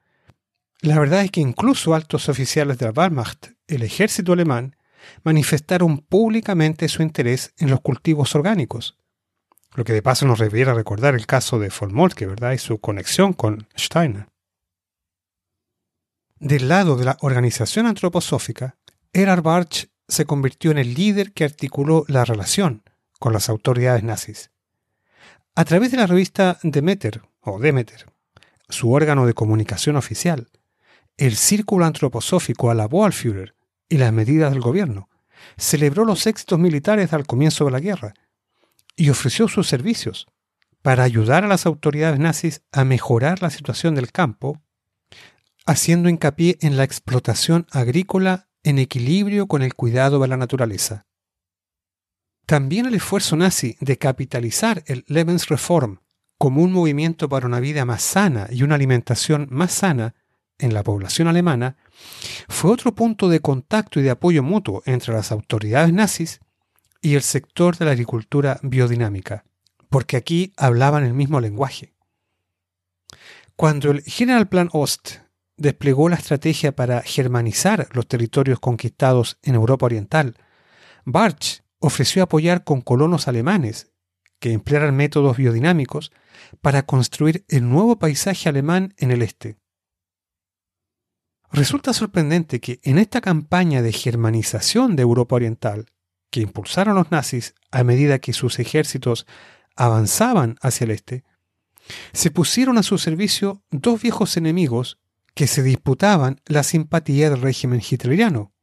[0.82, 4.76] La verdad es que incluso altos oficiales de la Wehrmacht, el ejército alemán,
[5.24, 8.98] manifestaron públicamente su interés en los cultivos orgánicos.
[9.74, 12.52] Lo que de paso nos refiere a recordar el caso de von Moltke, ¿verdad?
[12.52, 14.28] Y su conexión con Steiner.
[16.42, 18.76] Del lado de la organización antroposófica,
[19.14, 22.84] Erhard Bartsch se convirtió en el líder que articuló la relación
[23.26, 24.52] con las autoridades nazis.
[25.56, 28.06] A través de la revista Demeter, o Demeter,
[28.70, 30.48] su órgano de comunicación oficial,
[31.18, 33.56] el Círculo Antroposófico alabó al Führer
[33.90, 35.10] y las medidas del gobierno,
[35.58, 38.14] celebró los éxitos militares al comienzo de la guerra
[38.96, 40.28] y ofreció sus servicios
[40.84, 44.62] para ayudar a las autoridades nazis a mejorar la situación del campo,
[45.66, 51.08] haciendo hincapié en la explotación agrícola en equilibrio con el cuidado de la naturaleza.
[52.46, 56.00] También el esfuerzo nazi de capitalizar el Lebensreform
[56.38, 60.14] como un movimiento para una vida más sana y una alimentación más sana
[60.60, 61.76] en la población alemana
[62.48, 66.40] fue otro punto de contacto y de apoyo mutuo entre las autoridades nazis
[67.02, 69.46] y el sector de la agricultura biodinámica,
[69.90, 71.94] porque aquí hablaban el mismo lenguaje.
[73.56, 75.18] Cuando el General Plan Ost
[75.58, 80.36] desplegó la estrategia para germanizar los territorios conquistados en Europa Oriental,
[81.06, 83.92] Bartsch ofreció apoyar con colonos alemanes
[84.40, 86.12] que emplearan métodos biodinámicos
[86.62, 89.58] para construir el nuevo paisaje alemán en el este.
[91.52, 95.86] Resulta sorprendente que en esta campaña de germanización de Europa Oriental,
[96.30, 99.26] que impulsaron los nazis a medida que sus ejércitos
[99.76, 101.24] avanzaban hacia el este,
[102.14, 105.00] se pusieron a su servicio dos viejos enemigos
[105.34, 108.54] que se disputaban la simpatía del régimen hitleriano,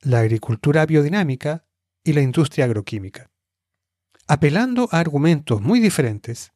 [0.00, 1.64] la agricultura biodinámica
[2.08, 3.30] y la industria agroquímica.
[4.26, 6.52] Apelando a argumentos muy diferentes,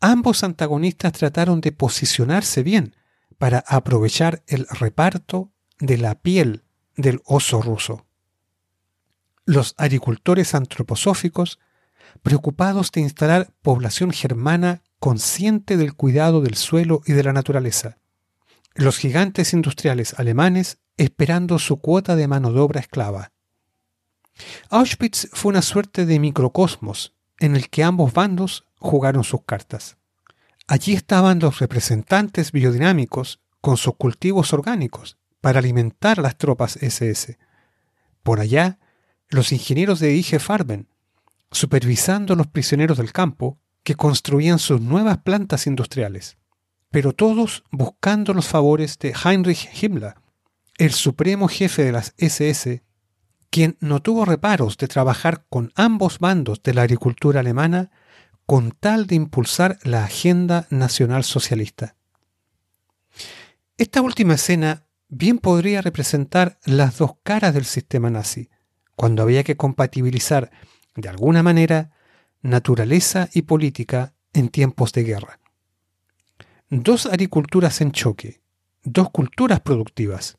[0.00, 2.96] ambos antagonistas trataron de posicionarse bien
[3.38, 6.64] para aprovechar el reparto de la piel
[6.96, 8.04] del oso ruso.
[9.44, 11.60] Los agricultores antroposóficos,
[12.22, 17.98] preocupados de instalar población germana consciente del cuidado del suelo y de la naturaleza.
[18.74, 23.33] Los gigantes industriales alemanes esperando su cuota de mano de obra esclava.
[24.70, 29.96] Auschwitz fue una suerte de microcosmos en el que ambos bandos jugaron sus cartas.
[30.66, 37.38] Allí estaban los representantes biodinámicos con sus cultivos orgánicos para alimentar las tropas SS.
[38.22, 38.78] Por allá,
[39.28, 40.88] los ingenieros de IG Farben,
[41.50, 46.38] supervisando a los prisioneros del campo que construían sus nuevas plantas industriales,
[46.90, 50.14] pero todos buscando los favores de Heinrich Himmler,
[50.78, 52.82] el supremo jefe de las SS
[53.54, 57.92] quien no tuvo reparos de trabajar con ambos bandos de la agricultura alemana
[58.46, 61.94] con tal de impulsar la agenda nacional socialista.
[63.78, 68.50] Esta última escena bien podría representar las dos caras del sistema nazi,
[68.96, 70.50] cuando había que compatibilizar
[70.96, 71.92] de alguna manera
[72.42, 75.38] naturaleza y política en tiempos de guerra.
[76.70, 78.42] Dos agriculturas en choque,
[78.82, 80.38] dos culturas productivas,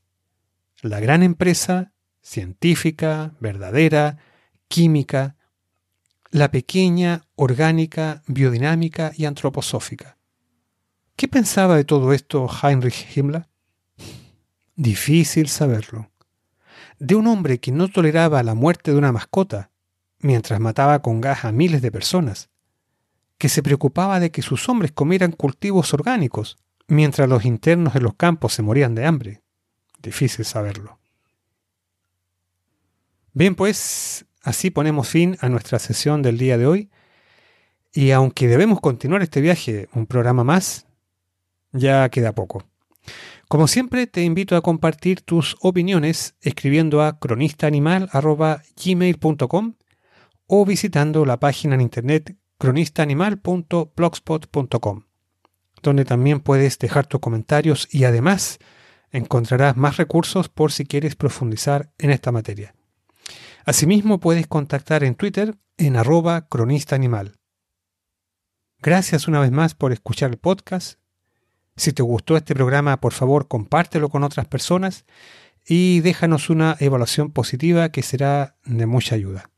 [0.81, 1.93] la gran empresa
[2.25, 4.17] científica, verdadera,
[4.67, 5.35] química,
[6.31, 10.17] la pequeña, orgánica, biodinámica y antroposófica.
[11.15, 13.47] ¿Qué pensaba de todo esto Heinrich Himmler?
[14.75, 16.09] Difícil saberlo.
[16.99, 19.69] De un hombre que no toleraba la muerte de una mascota,
[20.19, 22.49] mientras mataba con gas a miles de personas,
[23.37, 26.57] que se preocupaba de que sus hombres comieran cultivos orgánicos,
[26.87, 29.43] mientras los internos en los campos se morían de hambre.
[30.01, 30.99] Difícil saberlo.
[33.35, 36.89] Bien, pues así ponemos fin a nuestra sesión del día de hoy.
[37.93, 40.87] Y aunque debemos continuar este viaje un programa más,
[41.73, 42.63] ya queda poco.
[43.49, 49.73] Como siempre, te invito a compartir tus opiniones escribiendo a cronistaanimal.gmail.com
[50.47, 55.03] o visitando la página en internet cronistaanimal.blogspot.com,
[55.83, 58.59] donde también puedes dejar tus comentarios y además
[59.11, 62.74] encontrarás más recursos por si quieres profundizar en esta materia.
[63.65, 67.33] Asimismo, puedes contactar en Twitter en arroba cronistaanimal.
[68.79, 70.99] Gracias una vez más por escuchar el podcast.
[71.75, 75.05] Si te gustó este programa, por favor, compártelo con otras personas
[75.67, 79.49] y déjanos una evaluación positiva que será de mucha ayuda.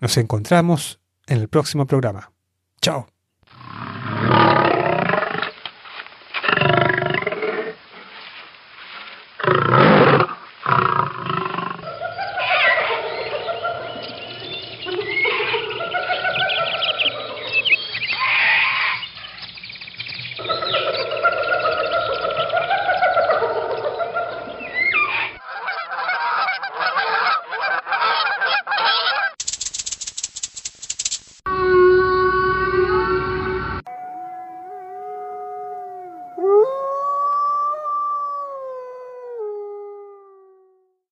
[0.00, 2.32] Nos encontramos en el próximo programa.
[2.82, 3.06] Chao.